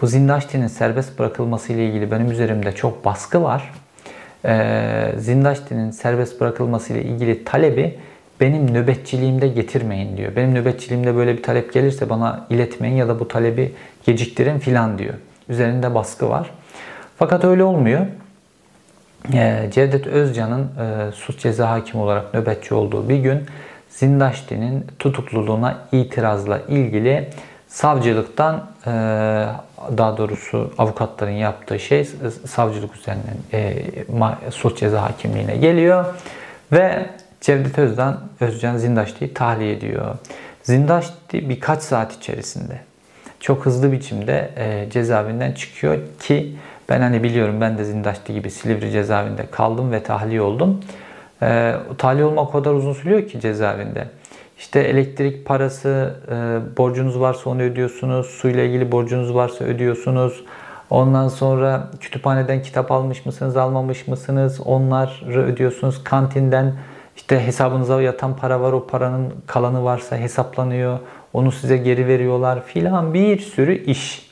bu 0.00 0.06
Zindaşti'nin 0.06 0.66
serbest 0.66 1.18
bırakılması 1.18 1.72
ile 1.72 1.86
ilgili 1.86 2.10
benim 2.10 2.30
üzerimde 2.30 2.72
çok 2.72 3.04
baskı 3.04 3.42
var. 3.42 3.72
E, 4.44 5.12
Zindaşti'nin 5.16 5.90
serbest 5.90 6.40
bırakılması 6.40 6.92
ile 6.92 7.02
ilgili 7.02 7.44
talebi 7.44 7.98
benim 8.40 8.74
nöbetçiliğimde 8.74 9.48
getirmeyin 9.48 10.16
diyor. 10.16 10.36
Benim 10.36 10.54
nöbetçiliğimde 10.54 11.16
böyle 11.16 11.36
bir 11.36 11.42
talep 11.42 11.72
gelirse 11.72 12.10
bana 12.10 12.46
iletmeyin 12.50 12.96
ya 12.96 13.08
da 13.08 13.20
bu 13.20 13.28
talebi 13.28 13.72
geciktirin 14.06 14.58
filan 14.58 14.98
diyor. 14.98 15.14
Üzerinde 15.48 15.94
baskı 15.94 16.28
var. 16.28 16.50
Fakat 17.18 17.44
öyle 17.44 17.64
olmuyor. 17.64 18.06
Ee, 19.34 19.68
Cevdet 19.72 20.06
Özcan'ın 20.06 20.62
e, 20.62 21.12
suç 21.12 21.40
ceza 21.40 21.70
hakimi 21.70 22.02
olarak 22.02 22.34
nöbetçi 22.34 22.74
olduğu 22.74 23.08
bir 23.08 23.18
gün 23.18 23.40
Zindaşti'nin 23.88 24.86
tutukluluğuna 24.98 25.78
itirazla 25.92 26.58
ilgili 26.68 27.28
savcılıktan 27.70 28.66
e, 28.86 28.90
daha 29.98 30.16
doğrusu 30.16 30.72
avukatların 30.78 31.30
yaptığı 31.30 31.78
şey 31.78 32.08
savcılık 32.46 32.96
üzerinden 32.96 33.36
e, 33.52 34.50
suç 34.50 34.78
ceza 34.78 35.02
hakimliğine 35.02 35.56
geliyor 35.56 36.04
ve 36.72 37.06
Cevdet 37.40 37.78
Özden, 37.78 38.16
Özcan 38.40 38.76
Zindaşti'yi 38.76 39.34
tahliye 39.34 39.72
ediyor. 39.72 40.14
Zindaşti 40.62 41.48
birkaç 41.48 41.82
saat 41.82 42.12
içerisinde 42.12 42.80
çok 43.40 43.66
hızlı 43.66 43.92
biçimde 43.92 44.50
e, 44.56 44.90
cezaevinden 44.90 45.52
çıkıyor 45.52 45.98
ki 46.20 46.56
ben 46.88 47.00
hani 47.00 47.22
biliyorum 47.22 47.60
ben 47.60 47.78
de 47.78 47.84
Zindaşti 47.84 48.32
gibi 48.32 48.50
Silivri 48.50 48.90
cezaevinde 48.90 49.46
kaldım 49.50 49.92
ve 49.92 50.02
tahliye 50.02 50.42
oldum. 50.42 50.80
E, 51.42 51.74
tahliye 51.98 52.24
olmak 52.24 52.48
o 52.48 52.52
kadar 52.52 52.72
uzun 52.72 52.92
sürüyor 52.92 53.28
ki 53.28 53.40
cezaevinde. 53.40 54.06
İşte 54.60 54.80
elektrik 54.80 55.46
parası, 55.46 56.14
e, 56.30 56.76
borcunuz 56.76 57.20
varsa 57.20 57.50
onu 57.50 57.62
ödüyorsunuz. 57.62 58.26
Suyla 58.26 58.62
ilgili 58.62 58.92
borcunuz 58.92 59.34
varsa 59.34 59.64
ödüyorsunuz. 59.64 60.44
Ondan 60.90 61.28
sonra 61.28 61.90
kütüphaneden 62.00 62.62
kitap 62.62 62.92
almış 62.92 63.26
mısınız, 63.26 63.56
almamış 63.56 64.08
mısınız? 64.08 64.60
Onları 64.64 65.42
ödüyorsunuz. 65.42 66.04
Kantinden 66.04 66.74
işte 67.16 67.46
hesabınıza 67.46 68.02
yatan 68.02 68.36
para 68.36 68.60
var, 68.60 68.72
o 68.72 68.86
paranın 68.86 69.32
kalanı 69.46 69.84
varsa 69.84 70.16
hesaplanıyor. 70.16 70.98
Onu 71.32 71.52
size 71.52 71.76
geri 71.76 72.06
veriyorlar 72.06 72.64
filan 72.64 73.14
bir 73.14 73.38
sürü 73.38 73.84
iş. 73.84 74.30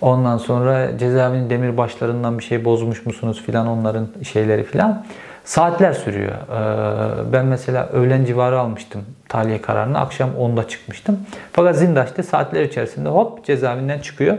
Ondan 0.00 0.38
sonra 0.38 0.98
cezaevinin 0.98 1.50
demirbaşlarından 1.50 2.38
bir 2.38 2.44
şey 2.44 2.64
bozmuş 2.64 3.06
musunuz 3.06 3.42
filan 3.46 3.66
onların 3.66 4.08
şeyleri 4.32 4.64
filan. 4.64 5.04
Saatler 5.48 5.92
sürüyor. 5.92 6.32
Ee, 6.32 7.32
ben 7.32 7.46
mesela 7.46 7.88
öğlen 7.88 8.24
civarı 8.24 8.60
almıştım 8.60 9.04
tahliye 9.28 9.62
kararını. 9.62 9.98
Akşam 9.98 10.30
10'da 10.30 10.68
çıkmıştım. 10.68 11.20
Fakat 11.52 11.76
Zindaş'ta 11.76 12.22
saatler 12.22 12.62
içerisinde 12.62 13.08
hop 13.08 13.44
cezaevinden 13.44 13.98
çıkıyor. 13.98 14.38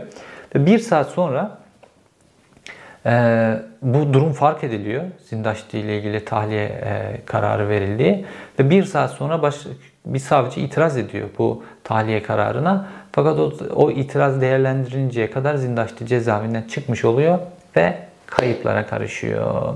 Ve 0.54 0.66
bir 0.66 0.78
saat 0.78 1.06
sonra 1.06 1.58
e, 3.06 3.12
bu 3.82 4.12
durum 4.12 4.32
fark 4.32 4.64
ediliyor. 4.64 5.04
Zindaşti 5.24 5.78
ile 5.78 5.98
ilgili 5.98 6.24
tahliye 6.24 6.64
e, 6.64 7.20
kararı 7.26 7.68
verildiği. 7.68 8.26
Ve 8.58 8.70
bir 8.70 8.84
saat 8.84 9.10
sonra 9.10 9.42
baş, 9.42 9.56
bir 10.06 10.18
savcı 10.18 10.60
itiraz 10.60 10.96
ediyor 10.96 11.28
bu 11.38 11.64
tahliye 11.84 12.22
kararına. 12.22 12.88
Fakat 13.12 13.38
o, 13.38 13.52
o 13.74 13.90
itiraz 13.90 14.40
değerlendirinceye 14.40 15.30
kadar 15.30 15.54
Zindaşti 15.54 16.06
cezaevinden 16.06 16.62
çıkmış 16.62 17.04
oluyor 17.04 17.38
ve 17.76 17.94
kayıplara 18.26 18.86
karışıyor. 18.86 19.74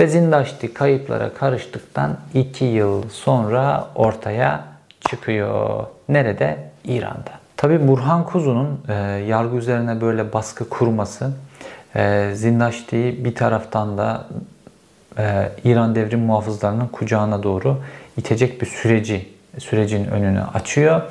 Ve 0.00 0.06
Zindaşti 0.06 0.74
kayıplara 0.74 1.34
karıştıktan 1.34 2.16
2 2.34 2.64
yıl 2.64 3.08
sonra 3.08 3.88
ortaya 3.94 4.64
çıkıyor. 5.10 5.86
Nerede? 6.08 6.58
İran'da. 6.84 7.30
Tabi 7.56 7.88
Burhan 7.88 8.24
Kuzu'nun 8.24 8.80
e, 8.88 8.92
yargı 9.28 9.56
üzerine 9.56 10.00
böyle 10.00 10.32
baskı 10.32 10.68
kurması, 10.68 11.30
e, 11.96 12.30
Zindaşti'yi 12.34 13.24
bir 13.24 13.34
taraftan 13.34 13.98
da 13.98 14.26
e, 15.18 15.48
İran 15.64 15.94
devrim 15.94 16.20
muhafızlarının 16.20 16.88
kucağına 16.88 17.42
doğru 17.42 17.76
itecek 18.16 18.60
bir 18.60 18.66
süreci 18.66 19.28
sürecin 19.58 20.04
önünü 20.04 20.42
açıyor. 20.54 21.02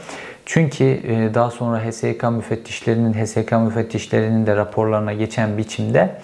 Çünkü 0.45 0.84
e, 0.84 1.34
daha 1.34 1.52
sonra 1.52 1.80
HSK 1.80 2.23
müfettişlerinin 2.32 3.13
HSK 3.13 3.52
müfettişlerinin 3.52 4.45
de 4.45 4.56
raporlarına 4.56 5.13
geçen 5.13 5.58
biçimde 5.58 6.15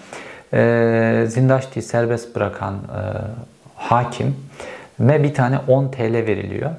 e, 0.54 1.26
Zindaşti'yi 1.28 1.84
serbest 1.84 2.36
bırakan 2.36 2.74
e, 2.74 3.02
hakim 3.76 4.36
ve 5.00 5.24
bir 5.24 5.34
tane 5.34 5.60
10 5.68 5.88
TL 5.88 6.14
veriliyor. 6.14 6.72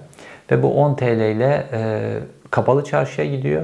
Ve 0.51 0.63
bu 0.63 0.75
10 0.75 0.95
TL 0.95 1.05
ile 1.05 1.67
kapalı 2.51 2.85
çarşıya 2.85 3.37
gidiyor. 3.37 3.63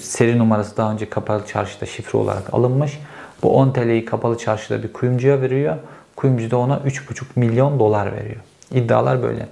Seri 0.00 0.38
numarası 0.38 0.76
daha 0.76 0.92
önce 0.92 1.10
kapalı 1.10 1.46
çarşıda 1.46 1.86
şifre 1.86 2.18
olarak 2.18 2.54
alınmış. 2.54 2.98
Bu 3.42 3.56
10 3.56 3.72
TL'yi 3.72 4.04
kapalı 4.04 4.38
çarşıda 4.38 4.82
bir 4.82 4.92
kuyumcuya 4.92 5.40
veriyor. 5.40 5.76
Kuyumcu 6.16 6.50
da 6.50 6.58
ona 6.58 6.76
3,5 6.76 7.24
milyon 7.36 7.78
dolar 7.78 8.12
veriyor. 8.12 8.40
İddialar 8.70 9.22
böyle. 9.22 9.46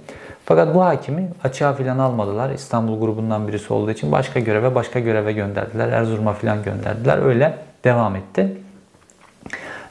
Fakat 0.45 0.75
bu 0.75 0.85
hakimi 0.85 1.29
açığa 1.43 1.73
filan 1.73 1.99
almadılar. 1.99 2.49
İstanbul 2.49 2.99
grubundan 2.99 3.47
birisi 3.47 3.73
olduğu 3.73 3.91
için 3.91 4.11
başka 4.11 4.39
göreve 4.39 4.75
başka 4.75 4.99
göreve 4.99 5.33
gönderdiler. 5.33 5.87
Erzurum'a 5.87 6.33
filan 6.33 6.63
gönderdiler. 6.63 7.17
Öyle 7.17 7.57
devam 7.83 8.15
etti. 8.15 8.57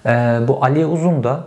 Ee, 0.07 0.39
bu 0.49 0.65
Ali 0.65 0.87
Uzun 0.87 1.25
da 1.25 1.45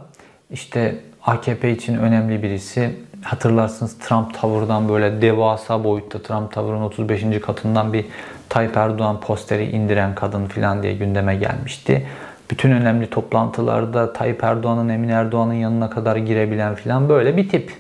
işte 0.52 0.96
AKP 1.26 1.72
için 1.72 1.98
önemli 1.98 2.44
birisi. 2.44 2.96
Hatırlarsınız 3.24 3.98
Trump 4.00 4.42
tavırdan 4.42 4.90
böyle 4.90 5.22
devasa 5.22 5.84
boyutta 5.84 6.22
Trump 6.22 6.52
tavırın 6.54 6.82
35. 6.82 7.24
katından 7.42 7.94
bir 7.94 8.06
Tayyip 8.50 8.78
Erdoğan 8.78 9.20
posteri 9.20 9.70
indiren 9.70 10.16
kadın 10.16 10.46
filan 10.46 10.84
diye 10.84 10.94
gündeme 10.94 11.36
gelmişti. 11.36 12.08
Bütün 12.52 12.72
önemli 12.72 13.10
toplantılarda 13.10 14.14
Tayyip 14.14 14.44
Erdoğan'ın 14.44 14.90
Emin 14.90 15.10
Erdoğan'ın 15.10 15.54
yanına 15.54 15.90
kadar 15.90 16.16
girebilen 16.16 16.76
filan 16.76 17.10
böyle 17.10 17.38
bir 17.38 17.50
tip. 17.50 17.72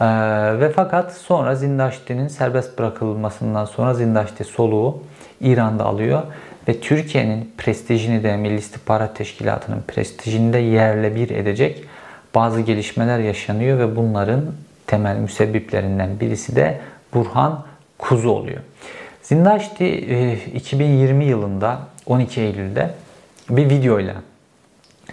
Ee, 0.00 0.06
ve 0.60 0.72
fakat 0.76 1.12
sonra 1.12 1.54
Zindaşti'nin 1.54 2.28
serbest 2.28 2.78
bırakılmasından 2.78 3.64
sonra 3.64 3.94
Zindaşti 3.94 4.44
soluğu 4.44 4.98
İran'da 5.40 5.84
alıyor 5.84 6.22
ve 6.68 6.80
Türkiye'nin 6.80 7.54
prestijini 7.58 8.22
de 8.22 8.36
Milli 8.36 8.58
İstihbarat 8.58 9.16
Teşkilatı'nın 9.16 9.82
prestijini 9.88 10.52
de 10.52 10.58
yerle 10.58 11.14
bir 11.14 11.30
edecek 11.30 11.84
bazı 12.34 12.60
gelişmeler 12.60 13.18
yaşanıyor 13.18 13.78
ve 13.78 13.96
bunların 13.96 14.44
temel 14.86 15.16
müsebbiplerinden 15.16 16.20
birisi 16.20 16.56
de 16.56 16.80
Burhan 17.14 17.64
Kuzu 17.98 18.28
oluyor. 18.28 18.60
Zindaşti 19.22 19.86
2020 20.54 21.24
e, 21.24 21.28
yılında 21.28 21.78
12 22.06 22.40
Eylül'de 22.40 22.90
bir 23.50 23.70
videoyla 23.70 24.14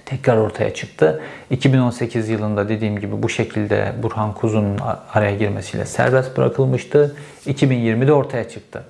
tekrar 0.06 0.38
ortaya 0.38 0.74
çıktı. 0.74 1.22
2018 1.50 2.30
yılında 2.30 2.70
dediğim 2.70 3.00
gibi 3.00 3.24
bu 3.24 3.30
şekilde 3.30 3.94
Burhan 4.04 4.34
Kuzu'nun 4.34 4.80
araya 5.14 5.36
girmesiyle 5.36 5.86
serbest 5.86 6.38
bırakılmıştı. 6.38 7.16
2020'de 7.46 8.14
ortaya 8.14 8.50
çıktı. 8.50 8.84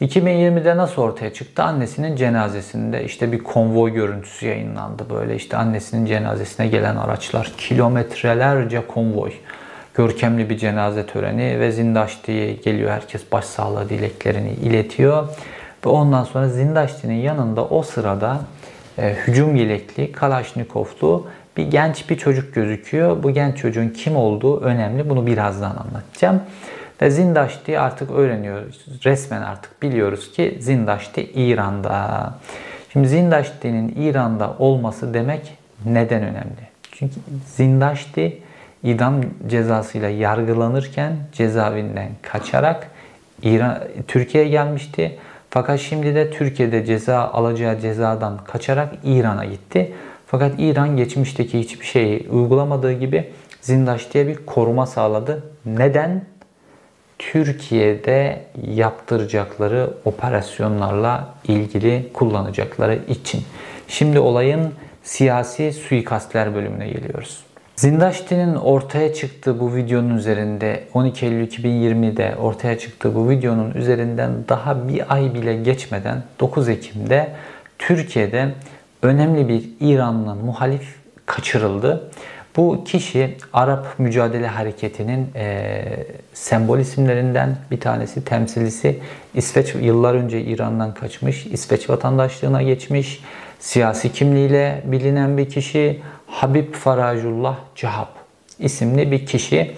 2020'de 0.00 0.76
nasıl 0.76 1.02
ortaya 1.02 1.32
çıktı? 1.32 1.62
Annesinin 1.62 2.16
cenazesinde 2.16 3.04
işte 3.04 3.32
bir 3.32 3.38
konvoy 3.38 3.92
görüntüsü 3.92 4.46
yayınlandı. 4.46 5.02
Böyle 5.10 5.36
işte 5.36 5.56
annesinin 5.56 6.06
cenazesine 6.06 6.66
gelen 6.66 6.96
araçlar 6.96 7.52
kilometrelerce 7.58 8.86
konvoy. 8.86 9.32
Görkemli 9.94 10.50
bir 10.50 10.58
cenaze 10.58 11.06
töreni 11.06 11.60
ve 11.60 11.72
Zindaşti'ye 11.72 12.52
geliyor. 12.52 12.90
Herkes 12.90 13.32
başsağlığı 13.32 13.88
dileklerini 13.88 14.52
iletiyor. 14.52 15.28
Ve 15.86 15.90
ondan 15.90 16.24
sonra 16.24 16.48
Zindaşti'nin 16.48 17.20
yanında 17.20 17.64
o 17.64 17.82
sırada 17.82 18.40
e, 18.98 19.14
hücum 19.26 19.56
yelekli, 19.56 20.12
kalaşnikovlu 20.12 21.26
bir 21.56 21.70
genç 21.70 22.10
bir 22.10 22.18
çocuk 22.18 22.54
gözüküyor. 22.54 23.22
Bu 23.22 23.30
genç 23.30 23.56
çocuğun 23.56 23.88
kim 23.88 24.16
olduğu 24.16 24.60
önemli. 24.60 25.10
Bunu 25.10 25.26
birazdan 25.26 25.70
anlatacağım. 25.70 26.40
Ve 27.02 27.10
Zindaşti 27.10 27.78
artık 27.78 28.10
öğreniyoruz. 28.10 28.86
Resmen 29.04 29.42
artık 29.42 29.82
biliyoruz 29.82 30.32
ki 30.32 30.58
Zindaşti 30.60 31.30
İran'da. 31.34 32.34
Şimdi 32.92 33.08
Zindaşti'nin 33.08 33.94
İran'da 33.96 34.54
olması 34.58 35.14
demek 35.14 35.58
neden 35.84 36.22
önemli? 36.22 36.68
Çünkü 36.92 37.14
Zindaşti 37.46 38.42
idam 38.82 39.14
cezasıyla 39.46 40.08
yargılanırken 40.08 41.16
cezaevinden 41.32 42.08
kaçarak 42.22 42.90
İran 43.42 43.78
Türkiye'ye 44.08 44.50
gelmişti. 44.50 45.18
Fakat 45.50 45.80
şimdi 45.80 46.14
de 46.14 46.30
Türkiye'de 46.30 46.84
ceza 46.84 47.18
alacağı 47.18 47.80
cezadan 47.80 48.38
kaçarak 48.44 48.94
İran'a 49.04 49.44
gitti. 49.44 49.92
Fakat 50.26 50.52
İran 50.58 50.96
geçmişteki 50.96 51.58
hiçbir 51.58 51.86
şeyi 51.86 52.28
uygulamadığı 52.30 52.92
gibi 52.92 53.30
Zindaşti'ye 53.60 54.26
bir 54.26 54.46
koruma 54.46 54.86
sağladı. 54.86 55.42
Neden? 55.66 56.24
Türkiye'de 57.18 58.42
yaptıracakları 58.66 59.90
operasyonlarla 60.04 61.34
ilgili 61.48 62.08
kullanacakları 62.12 62.98
için. 63.08 63.42
Şimdi 63.88 64.18
olayın 64.18 64.72
siyasi 65.02 65.72
suikastler 65.72 66.54
bölümüne 66.54 66.88
geliyoruz. 66.88 67.46
Zindaşti'nin 67.76 68.54
ortaya 68.54 69.14
çıktığı 69.14 69.60
bu 69.60 69.74
videonun 69.74 70.16
üzerinde 70.16 70.84
12 70.94 71.26
Eylül 71.26 71.48
2020'de 71.48 72.36
ortaya 72.36 72.78
çıktığı 72.78 73.14
bu 73.14 73.30
videonun 73.30 73.70
üzerinden 73.70 74.30
daha 74.48 74.88
bir 74.88 75.14
ay 75.14 75.34
bile 75.34 75.56
geçmeden 75.56 76.22
9 76.40 76.68
Ekim'de 76.68 77.28
Türkiye'de 77.78 78.48
önemli 79.02 79.48
bir 79.48 79.64
İranlı 79.80 80.34
muhalif 80.34 80.94
kaçırıldı. 81.26 82.10
Bu 82.56 82.84
kişi 82.84 83.36
Arap 83.52 83.86
Mücadele 83.98 84.46
Hareketi'nin 84.46 85.28
e, 85.34 85.82
sembol 86.32 86.78
isimlerinden 86.78 87.56
bir 87.70 87.80
tanesi, 87.80 88.24
temsilcisi. 88.24 89.00
İsveç 89.34 89.74
yıllar 89.74 90.14
önce 90.14 90.40
İran'dan 90.40 90.94
kaçmış, 90.94 91.46
İsveç 91.46 91.90
vatandaşlığına 91.90 92.62
geçmiş, 92.62 93.20
siyasi 93.60 94.12
kimliğiyle 94.12 94.82
bilinen 94.84 95.38
bir 95.38 95.50
kişi. 95.50 96.00
Habib 96.26 96.74
Farajullah 96.74 97.56
Cihab 97.74 98.06
isimli 98.58 99.10
bir 99.10 99.26
kişi 99.26 99.74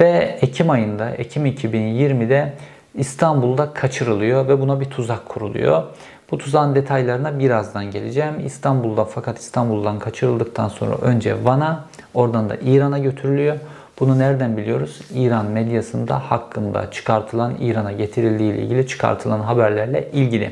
ve 0.00 0.38
Ekim 0.42 0.70
ayında, 0.70 1.10
Ekim 1.10 1.46
2020'de 1.46 2.52
İstanbul'da 2.94 3.72
kaçırılıyor 3.74 4.48
ve 4.48 4.60
buna 4.60 4.80
bir 4.80 4.84
tuzak 4.84 5.28
kuruluyor. 5.28 5.82
Bu 6.30 6.38
tuzağın 6.38 6.74
detaylarına 6.74 7.38
birazdan 7.38 7.90
geleceğim. 7.90 8.34
İstanbul'da 8.46 9.04
fakat 9.04 9.38
İstanbul'dan 9.38 9.98
kaçırıldıktan 9.98 10.68
sonra 10.68 10.94
önce 10.96 11.44
Van'a, 11.44 11.84
oradan 12.14 12.50
da 12.50 12.56
İran'a 12.56 12.98
götürülüyor. 12.98 13.56
Bunu 14.00 14.18
nereden 14.18 14.56
biliyoruz? 14.56 15.00
İran 15.14 15.46
medyasında 15.46 16.30
hakkında 16.30 16.90
çıkartılan, 16.90 17.54
İran'a 17.60 17.92
getirildiği 17.92 18.52
ile 18.52 18.62
ilgili 18.62 18.86
çıkartılan 18.86 19.40
haberlerle 19.40 20.08
ilgili. 20.12 20.50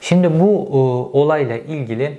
Şimdi 0.00 0.40
bu 0.40 0.68
e, 0.70 0.76
olayla 1.18 1.56
ilgili 1.56 2.18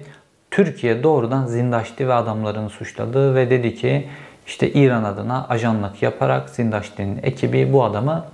Türkiye 0.51 1.03
doğrudan 1.03 1.45
Zindaşti 1.45 2.07
ve 2.07 2.13
adamlarını 2.13 2.69
suçladı 2.69 3.35
ve 3.35 3.49
dedi 3.49 3.75
ki 3.75 4.07
işte 4.47 4.71
İran 4.71 5.03
adına 5.03 5.45
ajanlık 5.49 6.03
yaparak 6.03 6.49
Zindaşti'nin 6.49 7.19
ekibi 7.23 7.73
bu 7.73 7.83
adamı 7.83 8.25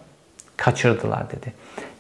kaçırdılar 0.58 1.32
dedi. 1.32 1.53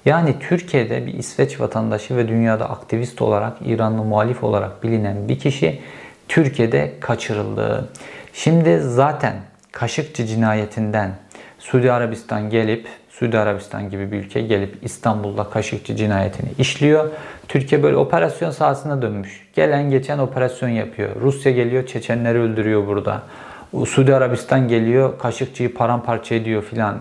Yani 0.05 0.35
Türkiye'de 0.39 1.05
bir 1.05 1.13
İsveç 1.13 1.59
vatandaşı 1.59 2.17
ve 2.17 2.27
dünyada 2.27 2.69
aktivist 2.69 3.21
olarak 3.21 3.57
İranlı 3.65 4.03
muhalif 4.03 4.43
olarak 4.43 4.83
bilinen 4.83 5.29
bir 5.29 5.39
kişi 5.39 5.79
Türkiye'de 6.27 6.93
kaçırıldı. 6.99 7.89
Şimdi 8.33 8.79
zaten 8.79 9.35
Kaşıkçı 9.71 10.25
cinayetinden 10.25 11.11
Suudi 11.59 11.91
Arabistan 11.91 12.49
gelip 12.49 12.87
Suudi 13.09 13.39
Arabistan 13.39 13.89
gibi 13.89 14.11
bir 14.11 14.17
ülke 14.17 14.41
gelip 14.41 14.75
İstanbul'da 14.81 15.43
Kaşıkçı 15.43 15.95
cinayetini 15.95 16.49
işliyor. 16.59 17.09
Türkiye 17.47 17.83
böyle 17.83 17.97
operasyon 17.97 18.51
sahasına 18.51 19.01
dönmüş. 19.01 19.47
Gelen 19.55 19.89
geçen 19.89 20.17
operasyon 20.17 20.69
yapıyor. 20.69 21.09
Rusya 21.21 21.51
geliyor 21.51 21.85
Çeçenleri 21.85 22.39
öldürüyor 22.39 22.87
burada. 22.87 23.21
Suudi 23.85 24.15
Arabistan 24.15 24.67
geliyor 24.67 25.19
Kaşıkçı'yı 25.19 25.73
paramparça 25.73 26.35
ediyor 26.35 26.63
filan. 26.63 26.97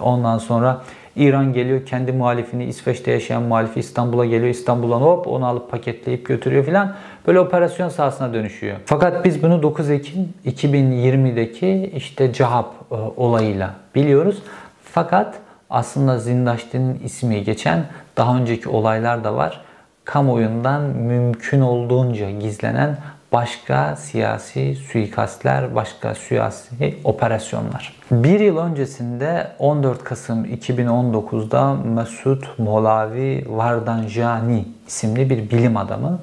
Ondan 0.00 0.38
sonra 0.38 0.82
İran 1.16 1.52
geliyor 1.52 1.86
kendi 1.86 2.12
muhalifini 2.12 2.64
İsveç'te 2.64 3.10
yaşayan 3.10 3.42
muhalifi 3.42 3.80
İstanbul'a 3.80 4.26
geliyor. 4.26 4.48
İstanbul'dan 4.50 5.00
hop 5.00 5.26
onu 5.26 5.46
alıp 5.46 5.70
paketleyip 5.70 6.26
götürüyor 6.26 6.64
filan. 6.64 6.96
Böyle 7.26 7.40
operasyon 7.40 7.88
sahasına 7.88 8.34
dönüşüyor. 8.34 8.76
Fakat 8.86 9.24
biz 9.24 9.42
bunu 9.42 9.62
9 9.62 9.90
Ekim 9.90 10.34
2020'deki 10.46 11.92
işte 11.96 12.32
Cahap 12.32 12.74
e, 12.90 12.94
olayıyla 12.94 13.70
biliyoruz. 13.94 14.42
Fakat 14.84 15.34
aslında 15.70 16.18
Zindaşti'nin 16.18 17.00
ismi 17.04 17.44
geçen 17.44 17.84
daha 18.16 18.36
önceki 18.36 18.68
olaylar 18.68 19.24
da 19.24 19.36
var. 19.36 19.60
Kamuoyundan 20.04 20.82
mümkün 20.82 21.60
olduğunca 21.60 22.30
gizlenen 22.30 22.96
başka 23.32 23.96
siyasi 23.96 24.76
suikastler, 24.76 25.74
başka 25.74 26.14
siyasi 26.14 26.98
operasyonlar. 27.04 27.94
Bir 28.10 28.40
yıl 28.40 28.58
öncesinde 28.58 29.46
14 29.58 30.04
Kasım 30.04 30.44
2019'da 30.44 31.74
Mesut 31.74 32.58
Molavi 32.58 33.44
Vardanjani 33.48 34.64
isimli 34.86 35.30
bir 35.30 35.50
bilim 35.50 35.76
adamı 35.76 36.18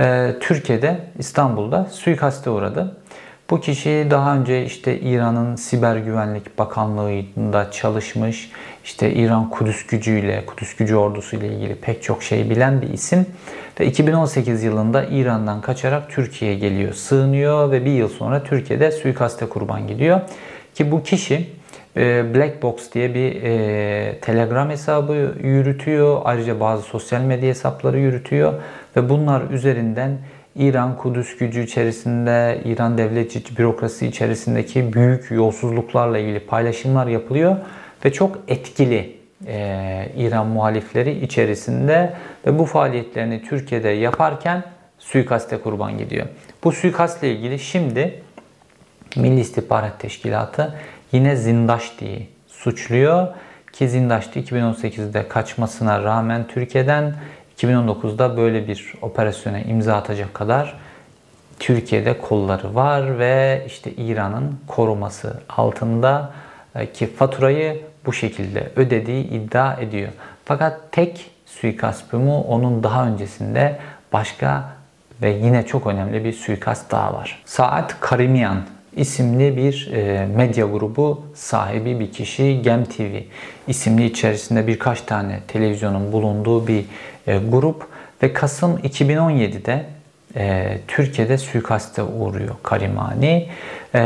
e, 0.00 0.34
Türkiye'de 0.40 1.00
İstanbul'da 1.18 1.84
suikaste 1.84 2.50
uğradı. 2.50 2.96
Bu 3.50 3.60
kişi 3.60 4.06
daha 4.10 4.36
önce 4.36 4.64
işte 4.64 5.00
İran'ın 5.00 5.56
Siber 5.56 5.96
Güvenlik 5.96 6.58
Bakanlığı'nda 6.58 7.70
çalışmış, 7.70 8.50
işte 8.84 9.12
İran 9.12 9.50
Kudüs 9.50 9.86
gücüyle, 9.86 10.46
Kudüs 10.46 10.76
gücü 10.76 10.96
ordusu 10.96 11.36
ile 11.36 11.48
ilgili 11.48 11.74
pek 11.74 12.02
çok 12.02 12.22
şey 12.22 12.50
bilen 12.50 12.82
bir 12.82 12.88
isim. 12.88 13.26
Ve 13.80 13.86
2018 13.86 14.62
yılında 14.62 15.04
İran'dan 15.04 15.60
kaçarak 15.60 16.10
Türkiye'ye 16.10 16.58
geliyor, 16.58 16.92
sığınıyor 16.94 17.70
ve 17.70 17.84
bir 17.84 17.90
yıl 17.90 18.08
sonra 18.08 18.42
Türkiye'de 18.42 18.90
suikaste 18.90 19.48
kurban 19.48 19.86
gidiyor. 19.86 20.20
Ki 20.74 20.90
bu 20.90 21.02
kişi 21.02 21.50
Black 22.34 22.62
Box 22.62 22.92
diye 22.92 23.14
bir 23.14 23.42
e, 23.42 24.18
Telegram 24.20 24.70
hesabı 24.70 25.34
yürütüyor. 25.42 26.20
Ayrıca 26.24 26.60
bazı 26.60 26.82
sosyal 26.82 27.20
medya 27.20 27.48
hesapları 27.48 27.98
yürütüyor. 27.98 28.52
Ve 28.96 29.08
bunlar 29.08 29.50
üzerinden 29.50 30.18
İran 30.56 30.96
Kudüs 30.96 31.36
gücü 31.36 31.62
içerisinde, 31.62 32.60
İran 32.64 32.98
devlet 32.98 33.58
bürokrasi 33.58 34.06
içerisindeki 34.06 34.92
büyük 34.92 35.30
yolsuzluklarla 35.30 36.18
ilgili 36.18 36.40
paylaşımlar 36.40 37.06
yapılıyor. 37.06 37.56
Ve 38.04 38.12
çok 38.12 38.38
etkili 38.48 39.16
e, 39.46 40.12
İran 40.16 40.46
muhalifleri 40.46 41.24
içerisinde 41.24 42.12
ve 42.46 42.58
bu 42.58 42.64
faaliyetlerini 42.64 43.42
Türkiye'de 43.42 43.88
yaparken 43.88 44.62
suikaste 44.98 45.58
kurban 45.58 45.98
gidiyor. 45.98 46.26
Bu 46.64 46.72
suikastle 46.72 47.32
ilgili 47.32 47.58
şimdi 47.58 48.22
Milli 49.16 49.40
İstihbarat 49.40 50.00
Teşkilatı 50.00 50.74
yine 51.12 51.36
Zindaşti'yi 51.36 52.28
suçluyor 52.48 53.28
ki 53.72 53.88
Zindaşti 53.88 54.40
2018'de 54.40 55.28
kaçmasına 55.28 56.02
rağmen 56.02 56.46
Türkiye'den 56.46 57.14
2019'da 57.56 58.36
böyle 58.36 58.68
bir 58.68 58.94
operasyona 59.02 59.60
imza 59.60 59.94
atacak 59.96 60.34
kadar 60.34 60.74
Türkiye'de 61.58 62.18
kolları 62.18 62.74
var 62.74 63.18
ve 63.18 63.64
işte 63.66 63.92
İran'ın 63.92 64.60
koruması 64.66 65.40
altında 65.48 66.32
e, 66.74 66.92
ki 66.92 67.06
faturayı 67.06 67.82
bu 68.06 68.12
şekilde 68.12 68.70
ödediği 68.76 69.24
iddia 69.24 69.74
ediyor. 69.74 70.08
Fakat 70.44 70.92
tek 70.92 71.30
suikast 71.46 72.12
mu 72.12 72.40
onun 72.40 72.82
daha 72.82 73.06
öncesinde 73.06 73.78
başka 74.12 74.64
ve 75.22 75.30
yine 75.30 75.66
çok 75.66 75.86
önemli 75.86 76.24
bir 76.24 76.32
suikast 76.32 76.90
daha 76.90 77.14
var. 77.14 77.42
Saat 77.44 78.00
Karimian 78.00 78.62
isimli 78.96 79.56
bir 79.56 79.90
e, 79.92 80.26
medya 80.26 80.66
grubu 80.66 81.22
sahibi 81.34 82.00
bir 82.00 82.12
kişi 82.12 82.62
Gem 82.62 82.84
TV 82.84 83.16
isimli 83.68 84.04
içerisinde 84.04 84.66
birkaç 84.66 85.00
tane 85.00 85.40
televizyonun 85.48 86.12
bulunduğu 86.12 86.66
bir 86.66 86.84
e, 87.26 87.38
grup 87.38 87.86
ve 88.22 88.32
Kasım 88.32 88.76
2017'de 88.76 89.86
e, 90.36 90.78
Türkiye'de 90.88 91.38
suikaste 91.38 92.02
uğruyor 92.02 92.54
Karimani 92.62 93.48
e, 93.94 94.00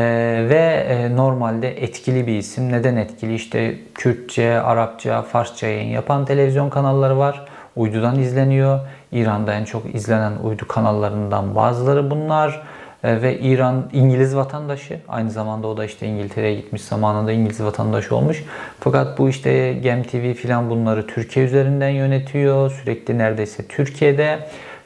ve 0.48 0.86
e, 0.88 1.16
normalde 1.16 1.82
etkili 1.82 2.26
bir 2.26 2.38
isim. 2.38 2.72
Neden 2.72 2.96
etkili? 2.96 3.34
İşte 3.34 3.74
Kürtçe, 3.94 4.60
Arapça, 4.60 5.22
Farsça 5.22 5.66
yayın 5.66 5.90
yapan 5.90 6.24
televizyon 6.24 6.70
kanalları 6.70 7.18
var. 7.18 7.44
Uydudan 7.76 8.18
izleniyor. 8.18 8.80
İran'da 9.12 9.54
en 9.54 9.64
çok 9.64 9.94
izlenen 9.94 10.32
uydu 10.42 10.68
kanallarından 10.68 11.56
bazıları 11.56 12.10
bunlar. 12.10 12.62
E, 13.04 13.22
ve 13.22 13.38
İran 13.38 13.90
İngiliz 13.92 14.36
vatandaşı. 14.36 15.00
Aynı 15.08 15.30
zamanda 15.30 15.68
o 15.68 15.76
da 15.76 15.84
işte 15.84 16.06
İngiltere'ye 16.06 16.54
gitmiş 16.54 16.82
zamanında 16.82 17.32
İngiliz 17.32 17.60
vatandaşı 17.60 18.16
olmuş. 18.16 18.44
Fakat 18.80 19.18
bu 19.18 19.28
işte 19.28 19.72
Gem 19.72 20.02
TV 20.02 20.34
filan 20.34 20.70
bunları 20.70 21.06
Türkiye 21.06 21.46
üzerinden 21.46 21.88
yönetiyor. 21.88 22.70
Sürekli 22.70 23.18
neredeyse 23.18 23.66
Türkiye'de 23.66 24.38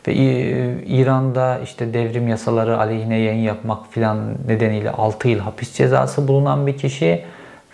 ve 0.09 0.15
İran'da 0.87 1.59
işte 1.65 1.95
devrim 1.95 2.29
yasaları 2.29 2.79
aleyhine 2.79 3.19
yayın 3.19 3.43
yapmak 3.43 3.93
filan 3.93 4.35
nedeniyle 4.47 4.91
6 4.91 5.29
yıl 5.29 5.39
hapis 5.39 5.75
cezası 5.75 6.29
bulunan 6.29 6.67
bir 6.67 6.77
kişi 6.77 7.25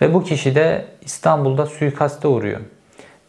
ve 0.01 0.13
bu 0.13 0.23
kişi 0.23 0.55
de 0.55 0.85
İstanbul'da 1.01 1.65
suikaste 1.65 2.27
uğruyor. 2.27 2.59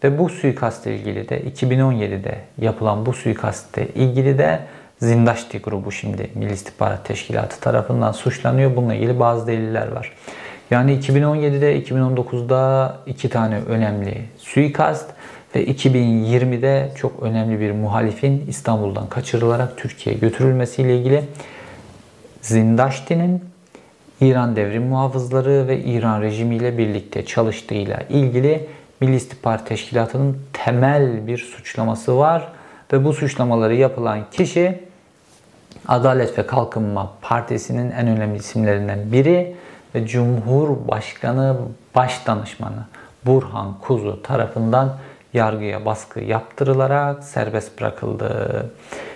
Ve 0.04 0.18
bu 0.18 0.28
suikastle 0.28 0.96
ilgili 0.96 1.28
de 1.28 1.40
2017'de 1.40 2.38
yapılan 2.58 3.06
bu 3.06 3.12
suikastle 3.12 3.88
ilgili 3.88 4.38
de 4.38 4.60
Zindaşti 4.98 5.58
grubu 5.58 5.92
şimdi 5.92 6.30
Milli 6.34 6.52
İstihbarat 6.52 7.04
Teşkilatı 7.04 7.60
tarafından 7.60 8.12
suçlanıyor. 8.12 8.76
Bununla 8.76 8.94
ilgili 8.94 9.20
bazı 9.20 9.46
deliller 9.46 9.92
var. 9.92 10.12
Yani 10.70 10.98
2017'de 10.98 11.82
2019'da 11.82 12.96
iki 13.06 13.28
tane 13.28 13.60
önemli 13.68 14.24
suikast 14.38 15.10
ve 15.54 15.64
2020'de 15.64 16.92
çok 16.96 17.22
önemli 17.22 17.60
bir 17.60 17.70
muhalifin 17.70 18.44
İstanbul'dan 18.48 19.08
kaçırılarak 19.08 19.76
Türkiye'ye 19.76 20.20
götürülmesiyle 20.20 20.98
ilgili 20.98 21.24
Zindaşti'nin 22.40 23.44
İran 24.20 24.56
devrim 24.56 24.86
muhafızları 24.86 25.68
ve 25.68 25.80
İran 25.80 26.22
rejimiyle 26.22 26.78
birlikte 26.78 27.24
çalıştığıyla 27.24 28.02
ilgili 28.08 28.66
Milli 29.00 29.16
İstihbarat 29.16 29.66
Teşkilatı'nın 29.66 30.38
temel 30.52 31.26
bir 31.26 31.38
suçlaması 31.38 32.18
var 32.18 32.52
ve 32.92 33.04
bu 33.04 33.12
suçlamaları 33.12 33.74
yapılan 33.74 34.20
kişi 34.30 34.85
Adalet 35.88 36.38
ve 36.38 36.46
Kalkınma 36.46 37.12
Partisi'nin 37.22 37.90
en 37.90 38.06
önemli 38.06 38.38
isimlerinden 38.38 39.12
biri 39.12 39.56
ve 39.94 40.06
Cumhurbaşkanı 40.06 41.56
Başdanışmanı 41.94 42.84
Burhan 43.26 43.74
Kuzu 43.80 44.22
tarafından 44.22 44.96
yargıya 45.32 45.84
baskı 45.84 46.20
yaptırılarak 46.20 47.24
serbest 47.24 47.80
bırakıldı. 47.80 48.30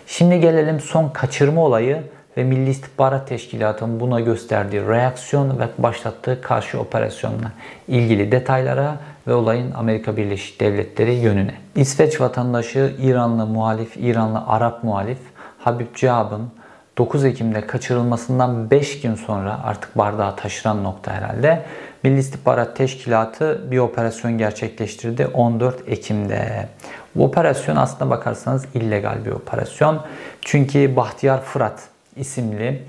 Şimdi 0.06 0.40
gelelim 0.40 0.80
son 0.80 1.08
kaçırma 1.08 1.64
olayı 1.64 2.02
ve 2.36 2.44
Milli 2.44 2.70
İstihbarat 2.70 3.28
Teşkilatı'nın 3.28 4.00
buna 4.00 4.20
gösterdiği 4.20 4.86
reaksiyon 4.86 5.58
ve 5.58 5.68
başlattığı 5.78 6.40
karşı 6.40 6.80
operasyonla 6.80 7.52
ilgili 7.88 8.32
detaylara 8.32 8.96
ve 9.26 9.34
olayın 9.34 9.72
Amerika 9.72 10.16
Birleşik 10.16 10.60
Devletleri 10.60 11.14
yönüne. 11.14 11.54
İsveç 11.74 12.20
vatandaşı 12.20 12.94
İranlı 12.98 13.46
muhalif, 13.46 13.96
İranlı 13.96 14.42
Arap 14.46 14.84
muhalif 14.84 15.18
Habib 15.60 15.94
Cihab'ın 15.94 16.50
9 16.98 17.24
Ekim'de 17.24 17.66
kaçırılmasından 17.66 18.70
5 18.70 19.00
gün 19.00 19.14
sonra 19.14 19.60
artık 19.64 19.98
bardağı 19.98 20.36
taşıran 20.36 20.84
nokta 20.84 21.12
herhalde 21.12 21.62
Milli 22.02 22.18
İstihbarat 22.18 22.76
Teşkilatı 22.76 23.70
bir 23.70 23.78
operasyon 23.78 24.38
gerçekleştirdi 24.38 25.26
14 25.26 25.88
Ekim'de. 25.88 26.68
Bu 27.14 27.24
operasyon 27.24 27.76
aslında 27.76 28.10
bakarsanız 28.10 28.66
illegal 28.74 29.24
bir 29.24 29.30
operasyon. 29.30 30.00
Çünkü 30.40 30.96
Bahtiyar 30.96 31.42
Fırat 31.42 31.80
isimli 32.16 32.82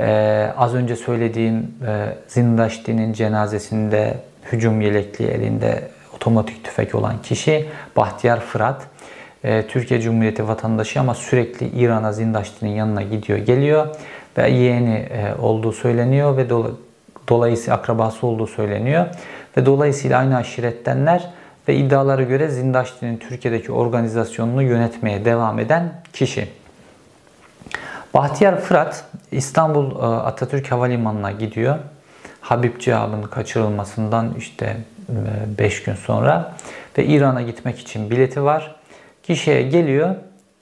e, 0.00 0.52
az 0.56 0.74
önce 0.74 0.96
söylediğim 0.96 1.74
e, 1.86 2.16
Zindaşti'nin 2.28 3.12
cenazesinde 3.12 4.14
hücum 4.52 4.80
yelekli 4.80 5.26
elinde 5.26 5.88
otomatik 6.16 6.64
tüfek 6.64 6.94
olan 6.94 7.22
kişi 7.22 7.68
Bahtiyar 7.96 8.40
Fırat. 8.40 8.82
E, 9.44 9.66
Türkiye 9.66 10.00
Cumhuriyeti 10.00 10.48
vatandaşı 10.48 11.00
ama 11.00 11.14
sürekli 11.14 11.66
İran'a 11.66 12.12
Zindaşti'nin 12.12 12.70
yanına 12.70 13.02
gidiyor 13.02 13.38
geliyor 13.38 13.86
ve 14.38 14.50
yeğeni 14.50 14.94
e, 14.94 15.34
olduğu 15.40 15.72
söyleniyor 15.72 16.36
ve 16.36 16.50
do 16.50 16.70
dolayısıyla 17.28 17.76
akrabası 17.76 18.26
olduğu 18.26 18.46
söyleniyor. 18.46 19.06
Ve 19.56 19.66
dolayısıyla 19.66 20.18
aynı 20.18 20.36
aşirettenler 20.36 21.30
ve 21.68 21.76
iddialara 21.76 22.22
göre 22.22 22.48
Zindaşti'nin 22.48 23.16
Türkiye'deki 23.16 23.72
organizasyonunu 23.72 24.62
yönetmeye 24.62 25.24
devam 25.24 25.58
eden 25.58 25.92
kişi. 26.12 26.48
Bahtiyar 28.14 28.60
Fırat 28.60 29.04
İstanbul 29.32 29.90
e, 29.90 30.04
Atatürk 30.04 30.72
Havalimanı'na 30.72 31.32
gidiyor. 31.32 31.78
Habib 32.40 32.80
Cihab'ın 32.80 33.22
kaçırılmasından 33.22 34.34
işte 34.38 34.76
5 35.58 35.82
gün 35.82 35.94
sonra 35.94 36.54
ve 36.98 37.04
İran'a 37.04 37.42
gitmek 37.42 37.78
için 37.78 38.10
bileti 38.10 38.44
var. 38.44 38.77
Gişeye 39.28 39.62
geliyor. 39.62 40.14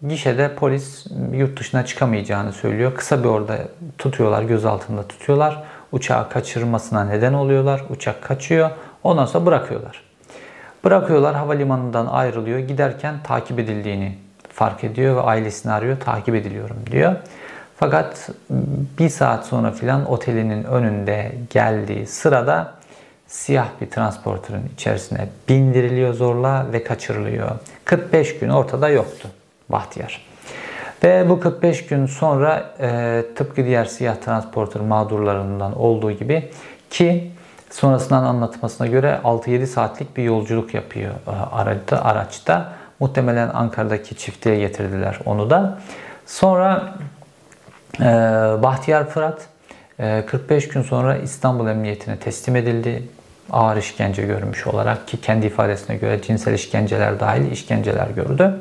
Gişede 0.08 0.54
polis 0.54 1.06
yurt 1.32 1.60
dışına 1.60 1.86
çıkamayacağını 1.86 2.52
söylüyor. 2.52 2.94
Kısa 2.94 3.24
bir 3.24 3.28
orada 3.28 3.58
tutuyorlar, 3.98 4.42
gözaltında 4.42 5.08
tutuyorlar. 5.08 5.62
Uçağı 5.92 6.30
kaçırmasına 6.30 7.04
neden 7.04 7.32
oluyorlar. 7.32 7.84
Uçak 7.90 8.22
kaçıyor. 8.22 8.70
Ondan 9.04 9.26
sonra 9.26 9.46
bırakıyorlar. 9.46 10.02
Bırakıyorlar 10.84 11.34
havalimanından 11.34 12.06
ayrılıyor. 12.06 12.58
Giderken 12.58 13.14
takip 13.24 13.58
edildiğini 13.58 14.18
fark 14.52 14.84
ediyor 14.84 15.16
ve 15.16 15.20
ailesini 15.20 15.72
arıyor. 15.72 16.00
Takip 16.00 16.34
ediliyorum 16.34 16.76
diyor. 16.90 17.16
Fakat 17.76 18.30
bir 18.98 19.08
saat 19.08 19.46
sonra 19.46 19.70
filan 19.70 20.10
otelinin 20.10 20.64
önünde 20.64 21.32
geldiği 21.50 22.06
sırada 22.06 22.72
siyah 23.26 23.68
bir 23.80 23.90
transportörün 23.90 24.70
içerisine 24.74 25.28
bindiriliyor 25.48 26.14
zorla 26.14 26.66
ve 26.72 26.84
kaçırılıyor. 26.84 27.50
45 27.86 28.38
gün 28.38 28.48
ortada 28.48 28.88
yoktu 28.88 29.28
Bahtiyar. 29.68 30.26
Ve 31.04 31.28
bu 31.28 31.40
45 31.40 31.86
gün 31.86 32.06
sonra 32.06 32.74
e, 32.80 33.22
tıpkı 33.36 33.64
diğer 33.64 33.84
siyah 33.84 34.16
transportör 34.16 34.80
mağdurlarından 34.80 35.78
olduğu 35.78 36.12
gibi 36.12 36.50
ki 36.90 37.30
sonrasından 37.70 38.24
anlatmasına 38.24 38.86
göre 38.86 39.20
6-7 39.24 39.66
saatlik 39.66 40.16
bir 40.16 40.22
yolculuk 40.22 40.74
yapıyor 40.74 41.14
e, 41.26 41.30
araçta, 41.30 42.04
araçta. 42.04 42.72
Muhtemelen 43.00 43.48
Ankara'daki 43.48 44.16
çiftliğe 44.16 44.58
getirdiler 44.58 45.18
onu 45.24 45.50
da. 45.50 45.78
Sonra 46.26 46.94
e, 48.00 48.04
Bahtiyar 48.62 49.08
Fırat 49.08 49.46
e, 49.98 50.26
45 50.26 50.68
gün 50.68 50.82
sonra 50.82 51.16
İstanbul 51.16 51.68
Emniyetine 51.68 52.18
teslim 52.18 52.56
edildi. 52.56 53.02
Ağır 53.50 53.76
işkence 53.76 54.22
görmüş 54.22 54.66
olarak 54.66 55.08
ki 55.08 55.20
kendi 55.20 55.46
ifadesine 55.46 55.96
göre 55.96 56.22
cinsel 56.22 56.54
işkenceler 56.54 57.20
dahil 57.20 57.52
işkenceler 57.52 58.08
gördü. 58.08 58.60